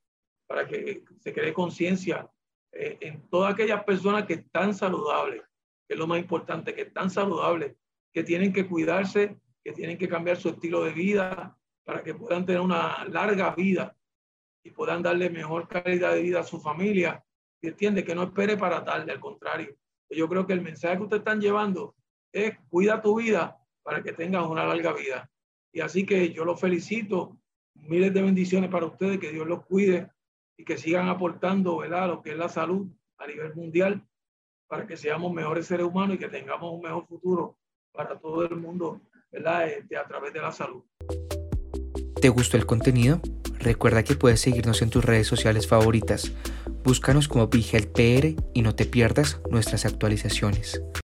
para 0.48 0.68
que 0.68 1.04
se 1.20 1.32
cree 1.32 1.54
conciencia 1.54 2.30
eh, 2.72 2.98
en 3.02 3.30
todas 3.30 3.54
aquellas 3.54 3.84
personas 3.84 4.26
que 4.26 4.34
están 4.34 4.74
saludables, 4.74 5.44
que 5.88 5.94
es 5.94 6.00
lo 6.00 6.08
más 6.08 6.20
importante, 6.20 6.74
que 6.74 6.84
están 6.84 7.10
saludables, 7.10 7.76
que 8.12 8.24
tienen 8.24 8.52
que 8.52 8.68
cuidarse, 8.68 9.40
que 9.64 9.72
tienen 9.72 9.98
que 9.98 10.08
cambiar 10.08 10.38
su 10.38 10.50
estilo 10.50 10.84
de 10.84 10.92
vida 10.92 11.58
para 11.84 12.04
que 12.04 12.14
puedan 12.14 12.46
tener 12.46 12.62
una 12.62 13.06
larga 13.06 13.54
vida 13.56 13.96
y 14.64 14.72
puedan 14.72 15.04
darle 15.04 15.30
mejor 15.30 15.68
calidad 15.68 16.14
de 16.14 16.22
vida 16.22 16.40
a 16.40 16.44
su 16.44 16.60
familia. 16.60 17.25
Entiende 17.70 18.04
que 18.04 18.16
no 18.16 18.24
espere 18.24 18.58
para 18.58 18.84
tarde, 18.84 19.12
al 19.12 19.20
contrario. 19.20 19.76
Yo 20.10 20.28
creo 20.30 20.46
que 20.46 20.54
el 20.54 20.62
mensaje 20.62 20.98
que 20.98 21.04
ustedes 21.04 21.22
están 21.22 21.42
llevando 21.42 21.96
es 22.32 22.58
cuida 22.70 23.02
tu 23.02 23.20
vida 23.20 23.58
para 23.84 24.04
que 24.04 24.14
tengas 24.14 24.46
una 24.48 24.66
larga 24.66 24.94
vida. 24.94 25.30
Y 25.72 25.82
así 25.82 26.06
que 26.06 26.32
yo 26.32 26.46
los 26.46 26.60
felicito 26.60 27.38
miles 27.76 28.14
de 28.14 28.22
bendiciones 28.22 28.70
para 28.70 28.86
ustedes, 28.86 29.20
que 29.20 29.32
Dios 29.32 29.48
los 29.48 29.66
cuide 29.66 30.10
y 30.58 30.64
que 30.64 30.78
sigan 30.78 31.10
aportando, 31.10 31.78
¿verdad?, 31.78 32.08
lo 32.08 32.22
que 32.22 32.32
es 32.32 32.38
la 32.38 32.50
salud 32.50 32.88
a 33.18 33.28
nivel 33.28 33.54
mundial 33.56 34.06
para 34.68 34.88
que 34.88 34.98
seamos 34.98 35.34
mejores 35.34 35.68
seres 35.68 35.86
humanos 35.86 36.16
y 36.16 36.20
que 36.20 36.30
tengamos 36.30 36.74
un 36.74 36.82
mejor 36.82 37.06
futuro 37.08 37.58
para 37.92 38.18
todo 38.18 38.44
el 38.44 38.56
mundo, 38.56 39.02
¿verdad?, 39.32 39.68
este, 39.68 39.98
a 39.98 40.06
través 40.08 40.34
de 40.34 40.42
la 40.42 40.52
salud. 40.52 40.84
¿Te 42.22 42.30
gustó 42.30 42.58
el 42.58 42.66
contenido? 42.66 43.22
Recuerda 43.60 44.04
que 44.04 44.16
puedes 44.16 44.42
seguirnos 44.42 44.82
en 44.82 44.90
tus 44.90 45.04
redes 45.04 45.28
sociales 45.28 45.68
favoritas. 45.68 46.34
Búscanos 46.86 47.28
como 47.28 47.50
PR 47.88 48.36
y 48.54 48.62
no 48.62 48.76
te 48.76 48.86
pierdas 48.86 49.40
nuestras 49.50 49.86
actualizaciones. 49.86 50.84